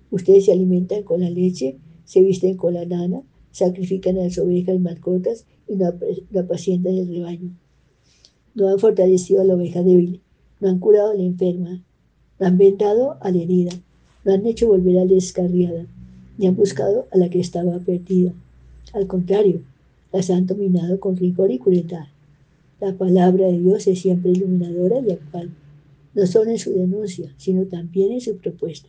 Ustedes 0.10 0.46
se 0.46 0.54
alimentan 0.54 1.04
con 1.04 1.20
la 1.20 1.30
leche, 1.30 1.78
se 2.06 2.22
visten 2.22 2.56
con 2.56 2.76
la 2.76 2.86
lana, 2.86 3.24
sacrifican 3.52 4.18
a 4.18 4.24
las 4.24 4.38
ovejas 4.38 4.80
mascotas 4.80 5.46
y 5.68 5.76
no, 5.76 5.94
apacientan 6.40 6.94
el 6.94 7.10
rebaño. 7.10 7.58
No 8.54 8.70
han 8.70 8.80
fortalecido 8.80 9.42
a 9.42 9.44
la 9.44 9.56
oveja 9.56 9.84
débil, 9.84 10.22
no 10.62 10.70
han 10.70 10.80
curado 10.80 11.12
a 11.12 11.16
la 11.16 11.24
enferma, 11.24 11.84
no 12.40 12.46
han 12.46 12.58
vendado 12.58 13.18
a 13.20 13.32
la 13.32 13.38
herida, 13.38 13.72
no 14.24 14.34
han 14.34 14.46
hecho 14.46 14.68
volver 14.68 15.00
a 15.00 15.06
la 15.06 15.14
descarriada, 15.14 15.88
ni 16.38 16.48
han 16.48 16.56
buscado 16.56 17.08
a 17.12 17.18
la 17.18 17.30
que 17.30 17.42
estaba 17.42 17.80
perdida. 17.80 18.34
Al 18.96 19.08
contrario, 19.08 19.62
las 20.14 20.30
han 20.30 20.48
dominado 20.48 21.02
con 21.02 21.18
rigor 21.18 21.52
y 21.52 21.60
crueldad. 21.60 22.06
La 22.80 22.98
palabra 22.98 23.46
de 23.48 23.60
Dios 23.60 23.88
es 23.88 24.00
siempre 24.00 24.32
iluminadora 24.32 25.02
y 25.06 25.12
actual, 25.12 25.50
no 26.14 26.26
solo 26.26 26.52
en 26.52 26.60
su 26.60 26.72
denuncia, 26.72 27.30
sino 27.36 27.66
también 27.66 28.14
en 28.14 28.22
su 28.22 28.38
propuesta. 28.38 28.88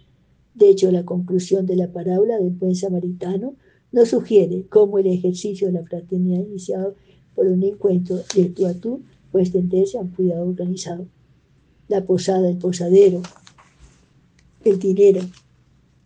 De 0.55 0.71
hecho, 0.71 0.93
la 0.93 1.05
conclusión 1.05 1.67
de 1.67 1.75
la 1.75 1.89
parábola 1.89 2.39
del 2.39 2.53
buen 2.53 2.77
samaritano 2.77 3.57
nos 3.91 4.11
sugiere 4.11 4.67
cómo 4.69 5.01
el 5.01 5.09
ejercicio 5.09 5.67
de 5.67 5.73
la 5.73 5.83
fraternidad 5.83 6.47
iniciado 6.47 6.95
por 7.35 7.49
un 7.49 7.65
encuentro 7.65 8.21
de 8.37 8.45
tú 8.45 8.67
a 8.67 8.75
tú 8.75 9.01
puede 9.33 9.47
extenderse 9.47 9.99
a 9.99 10.03
un 10.03 10.11
cuidado 10.11 10.47
organizado. 10.47 11.09
La 11.89 12.05
posada, 12.05 12.49
el 12.49 12.59
posadero, 12.59 13.23
el 14.65 14.79
dinero, 14.79 15.23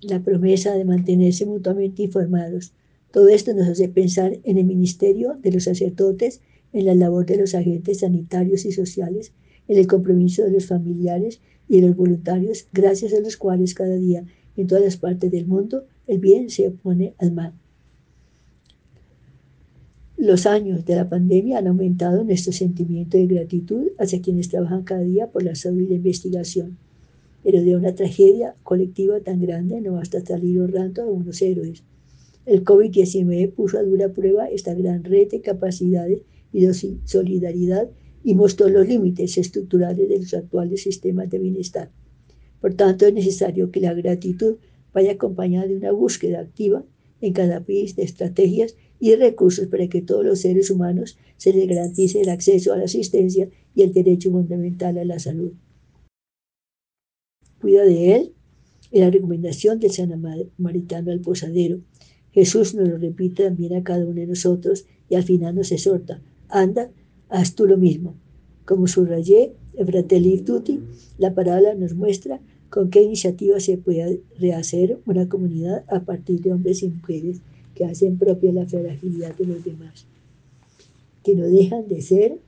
la 0.00 0.20
promesa 0.20 0.72
de 0.72 0.86
mantenerse 0.86 1.44
mutuamente 1.44 2.04
informados, 2.04 2.72
todo 3.12 3.28
esto 3.28 3.52
nos 3.54 3.68
hace 3.68 3.88
pensar 3.88 4.38
en 4.44 4.58
el 4.58 4.64
ministerio 4.64 5.36
de 5.42 5.52
los 5.52 5.64
sacerdotes, 5.64 6.40
en 6.72 6.86
la 6.86 6.94
labor 6.94 7.26
de 7.26 7.38
los 7.38 7.54
agentes 7.54 8.00
sanitarios 8.00 8.64
y 8.64 8.72
sociales, 8.72 9.32
en 9.66 9.78
el 9.78 9.86
compromiso 9.86 10.44
de 10.44 10.52
los 10.52 10.66
familiares 10.66 11.40
y 11.68 11.80
de 11.80 11.88
los 11.88 11.96
voluntarios, 11.96 12.66
gracias 12.72 13.12
a 13.12 13.20
los 13.20 13.36
cuales 13.36 13.74
cada 13.74 13.96
día 13.96 14.24
en 14.56 14.66
todas 14.66 14.84
las 14.84 14.96
partes 14.96 15.30
del 15.30 15.46
mundo 15.46 15.84
el 16.06 16.18
bien 16.18 16.50
se 16.50 16.68
opone 16.68 17.14
al 17.18 17.32
mal. 17.32 17.52
Los 20.16 20.44
años 20.44 20.84
de 20.84 20.96
la 20.96 21.08
pandemia 21.08 21.58
han 21.58 21.66
aumentado 21.66 22.24
nuestro 22.24 22.52
sentimiento 22.52 23.16
de 23.16 23.26
gratitud 23.26 23.88
hacia 23.98 24.20
quienes 24.20 24.50
trabajan 24.50 24.82
cada 24.82 25.00
día 25.00 25.28
por 25.28 25.42
la 25.42 25.54
salud 25.54 25.80
y 25.80 25.86
la 25.86 25.94
investigación. 25.94 26.76
Pero 27.42 27.62
de 27.62 27.74
una 27.74 27.94
tragedia 27.94 28.54
colectiva 28.62 29.20
tan 29.20 29.40
grande 29.40 29.80
no 29.80 29.94
basta 29.94 30.20
salir 30.20 30.60
honrando 30.60 31.02
a 31.02 31.06
unos 31.06 31.40
héroes. 31.40 31.84
El 32.46 32.64
COVID-19 32.64 33.52
puso 33.52 33.78
a 33.78 33.82
dura 33.82 34.12
prueba 34.12 34.48
esta 34.48 34.74
gran 34.74 35.04
red 35.04 35.28
de 35.28 35.40
capacidades 35.40 36.22
y 36.52 36.60
de 36.60 36.74
solidaridad 37.04 37.90
y 38.24 38.34
mostró 38.34 38.68
los 38.68 38.86
límites 38.86 39.38
estructurales 39.38 40.08
de 40.08 40.18
los 40.18 40.34
actuales 40.34 40.82
sistemas 40.82 41.30
de 41.30 41.38
bienestar. 41.38 41.90
Por 42.60 42.74
tanto, 42.74 43.06
es 43.06 43.14
necesario 43.14 43.70
que 43.70 43.80
la 43.80 43.94
gratitud 43.94 44.56
vaya 44.92 45.12
acompañada 45.12 45.66
de 45.66 45.76
una 45.76 45.92
búsqueda 45.92 46.40
activa 46.40 46.84
en 47.20 47.32
cada 47.32 47.64
país 47.64 47.96
de 47.96 48.02
estrategias 48.02 48.76
y 48.98 49.14
recursos 49.14 49.66
para 49.66 49.88
que 49.88 50.02
todos 50.02 50.24
los 50.24 50.40
seres 50.40 50.70
humanos 50.70 51.18
se 51.36 51.52
les 51.52 51.66
garantice 51.66 52.20
el 52.20 52.28
acceso 52.28 52.72
a 52.72 52.76
la 52.76 52.84
asistencia 52.84 53.48
y 53.74 53.82
el 53.82 53.92
derecho 53.92 54.30
fundamental 54.30 54.98
a 54.98 55.04
la 55.04 55.18
salud. 55.18 55.52
Cuida 57.60 57.84
de 57.84 58.16
él 58.16 58.32
en 58.90 59.00
la 59.02 59.10
recomendación 59.10 59.78
del 59.78 59.92
San 59.92 60.20
Maritano 60.58 61.12
al 61.12 61.20
Posadero, 61.20 61.80
Jesús 62.32 62.74
nos 62.74 62.88
lo 62.88 62.98
repite 62.98 63.44
también 63.44 63.74
a 63.74 63.82
cada 63.82 64.04
uno 64.04 64.20
de 64.20 64.26
nosotros 64.26 64.86
y 65.08 65.16
al 65.16 65.24
final 65.24 65.54
nos 65.54 65.72
exhorta, 65.72 66.20
anda, 66.48 66.90
haz 67.28 67.54
tú 67.54 67.66
lo 67.66 67.76
mismo. 67.76 68.14
Como 68.64 68.86
subrayé 68.86 69.52
en 69.74 69.86
Fratelli 69.86 70.38
Tutti, 70.42 70.80
la 71.18 71.34
parábola 71.34 71.74
nos 71.74 71.94
muestra 71.94 72.40
con 72.70 72.90
qué 72.90 73.02
iniciativa 73.02 73.58
se 73.58 73.76
puede 73.78 74.20
rehacer 74.38 74.98
una 75.06 75.28
comunidad 75.28 75.84
a 75.88 76.00
partir 76.04 76.40
de 76.40 76.52
hombres 76.52 76.82
y 76.82 76.88
mujeres 76.88 77.40
que 77.74 77.84
hacen 77.84 78.16
propia 78.16 78.52
la 78.52 78.66
fragilidad 78.66 79.34
de 79.36 79.46
los 79.46 79.64
demás, 79.64 80.06
que 81.24 81.34
no 81.34 81.44
dejan 81.46 81.88
de 81.88 82.00
ser, 82.00 82.38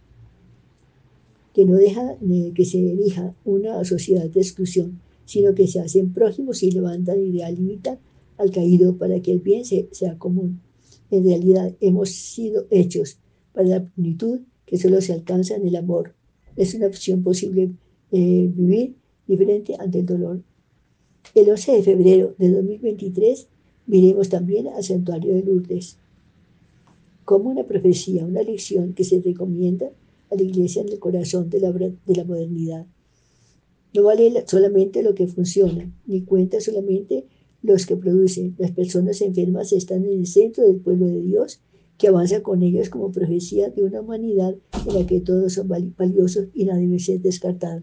que 1.55 1.65
no 1.65 1.75
deja 1.75 2.17
que 2.55 2.65
se 2.65 2.79
elija 2.79 3.35
una 3.45 3.85
sociedad 3.85 4.29
de 4.31 4.41
exclusión, 4.41 5.01
sino 5.25 5.55
que 5.55 5.67
se 5.67 5.81
hacen 5.81 6.13
prójimos 6.13 6.63
y 6.63 6.71
levantan 6.71 7.19
y 7.21 7.33
limitan 7.33 7.99
al 8.39 8.51
caído 8.51 8.97
para 8.97 9.21
que 9.21 9.33
el 9.33 9.41
bien 9.41 9.65
sea 9.65 10.19
común. 10.19 10.61
En 11.11 11.25
realidad 11.25 11.75
hemos 11.81 12.11
sido 12.11 12.67
hechos 12.71 13.19
para 13.53 13.69
la 13.69 13.85
plenitud 13.85 14.41
que 14.67 14.79
solo 14.79 15.01
se 15.01 15.13
alcanza 15.13 15.57
en 15.57 15.67
el 15.67 15.77
amor. 15.77 16.15
Es 16.57 16.75
una 16.75 16.87
opción 16.87 17.23
posible 17.23 17.73
eh, 18.11 18.51
vivir 18.55 18.97
diferente 19.27 19.77
ante 19.79 20.01
el 20.01 20.07
dolor. 20.07 20.43
El 21.35 21.51
11 21.51 21.73
de 21.73 21.83
febrero 21.83 22.35
de 22.39 22.51
2023 22.51 23.49
miremos 23.87 24.29
también 24.29 24.69
al 24.69 24.83
santuario 24.83 25.35
de 25.35 25.43
Lourdes 25.43 25.99
como 27.25 27.51
una 27.51 27.65
profecía, 27.65 28.25
una 28.25 28.43
lección 28.43 28.95
que 28.95 29.05
se 29.05 29.21
recomienda 29.21 29.91
a 30.31 30.35
la 30.35 30.43
iglesia 30.43 30.83
en 30.83 30.89
el 30.89 30.99
corazón 30.99 31.51
de 31.51 31.61
la, 31.61 31.73
de 31.73 32.17
la 32.17 32.25
modernidad. 32.25 32.87
No 33.95 34.05
vale 34.05 34.33
solamente 34.47 35.03
lo 35.03 35.15
que 35.15 35.27
funciona, 35.27 35.93
ni 36.07 36.23
cuenta 36.23 36.61
solamente 36.61 37.27
los 37.63 37.87
que 37.87 37.97
producen. 37.97 38.55
Las 38.59 38.73
personas 38.73 39.21
enfermas 39.21 39.73
están 39.73 40.05
en 40.05 40.21
el 40.21 40.27
centro 40.27 40.65
del 40.67 40.81
pueblo 40.81 41.07
de 41.07 41.21
Dios, 41.21 41.61
que 41.97 42.09
avanza 42.09 42.43
con 42.43 42.63
ellos 42.63 42.91
como 42.91 43.13
profecía 43.13 43.71
de 43.71 43.83
una 43.83 44.01
humanidad 44.01 44.57
en 44.87 44.95
la 44.95 45.07
que 45.07 45.21
todos 45.21 45.53
son 45.55 45.69
valiosos 45.69 46.49
y 46.53 46.65
nadie 46.65 46.87
debe 46.87 46.99
ser 46.99 47.21
descartado. 47.21 47.83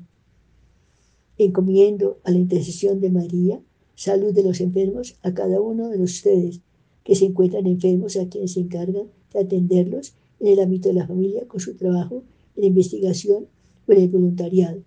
Encomiendo 1.38 2.20
a 2.26 2.32
la 2.32 2.38
intercesión 2.38 3.00
de 3.00 3.10
María, 3.10 3.62
salud 3.96 4.34
de 4.34 4.44
los 4.44 4.60
enfermos, 4.60 5.18
a 5.24 5.34
cada 5.34 5.62
uno 5.62 5.90
de 5.90 6.02
ustedes 6.02 6.62
que 7.04 7.16
se 7.16 7.26
encuentran 7.26 7.66
enfermos, 7.66 8.18
a 8.18 8.28
quienes 8.28 8.54
se 8.54 8.60
encargan 8.60 9.08
de 9.34 9.40
atenderlos 9.40 10.16
en 10.42 10.48
el 10.48 10.60
ámbito 10.60 10.90
de 10.90 10.96
la 10.96 11.08
familia, 11.08 11.48
con 11.48 11.62
su 11.62 11.76
trabajo, 11.76 12.24
en 12.56 12.62
la 12.62 12.68
investigación 12.68 13.48
o 13.88 13.92
en 13.94 14.02
el 14.02 14.10
voluntariado, 14.10 14.84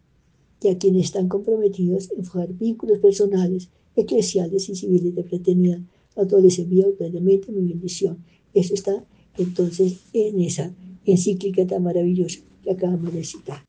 y 0.61 0.69
a 0.69 0.79
quienes 0.79 1.07
están 1.07 1.29
comprometidos 1.29 2.11
en 2.13 2.25
forjar 2.25 2.53
vínculos 2.53 2.99
personales 2.99 3.71
eclesiales 3.97 4.69
y 4.69 4.75
civiles 4.75 5.15
de 5.15 5.25
fraternidad. 5.25 5.81
A 6.17 6.27
todos 6.27 6.43
les 6.43 6.59
envío 6.59 6.95
plenamente 6.97 7.53
mi 7.53 7.69
bendición. 7.69 8.19
Eso 8.55 8.75
está 8.75 9.05
entonces 9.39 10.01
en 10.13 10.41
esa 10.41 10.75
encíclica 11.05 11.67
tan 11.67 11.83
maravillosa 11.83 12.41
que 12.63 12.71
acabamos 12.71 13.13
de 13.13 13.25
citar. 13.25 13.65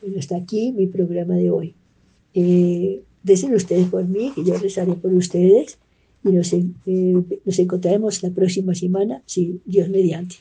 Bueno, 0.00 0.18
hasta 0.18 0.36
aquí 0.36 0.72
mi 0.72 0.86
programa 0.86 1.36
de 1.36 1.50
hoy. 1.50 1.74
Eh, 2.34 3.02
ustedes 3.22 3.88
por 3.88 4.06
mí, 4.06 4.32
que 4.34 4.44
yo 4.44 4.56
rezaré 4.58 4.94
por 4.94 5.12
ustedes 5.12 5.78
y 6.24 6.30
nos, 6.30 6.52
eh, 6.52 6.64
nos 7.44 7.58
encontraremos 7.58 8.22
la 8.22 8.30
próxima 8.30 8.74
semana, 8.74 9.22
si 9.26 9.60
Dios 9.64 9.88
mediante. 9.88 10.36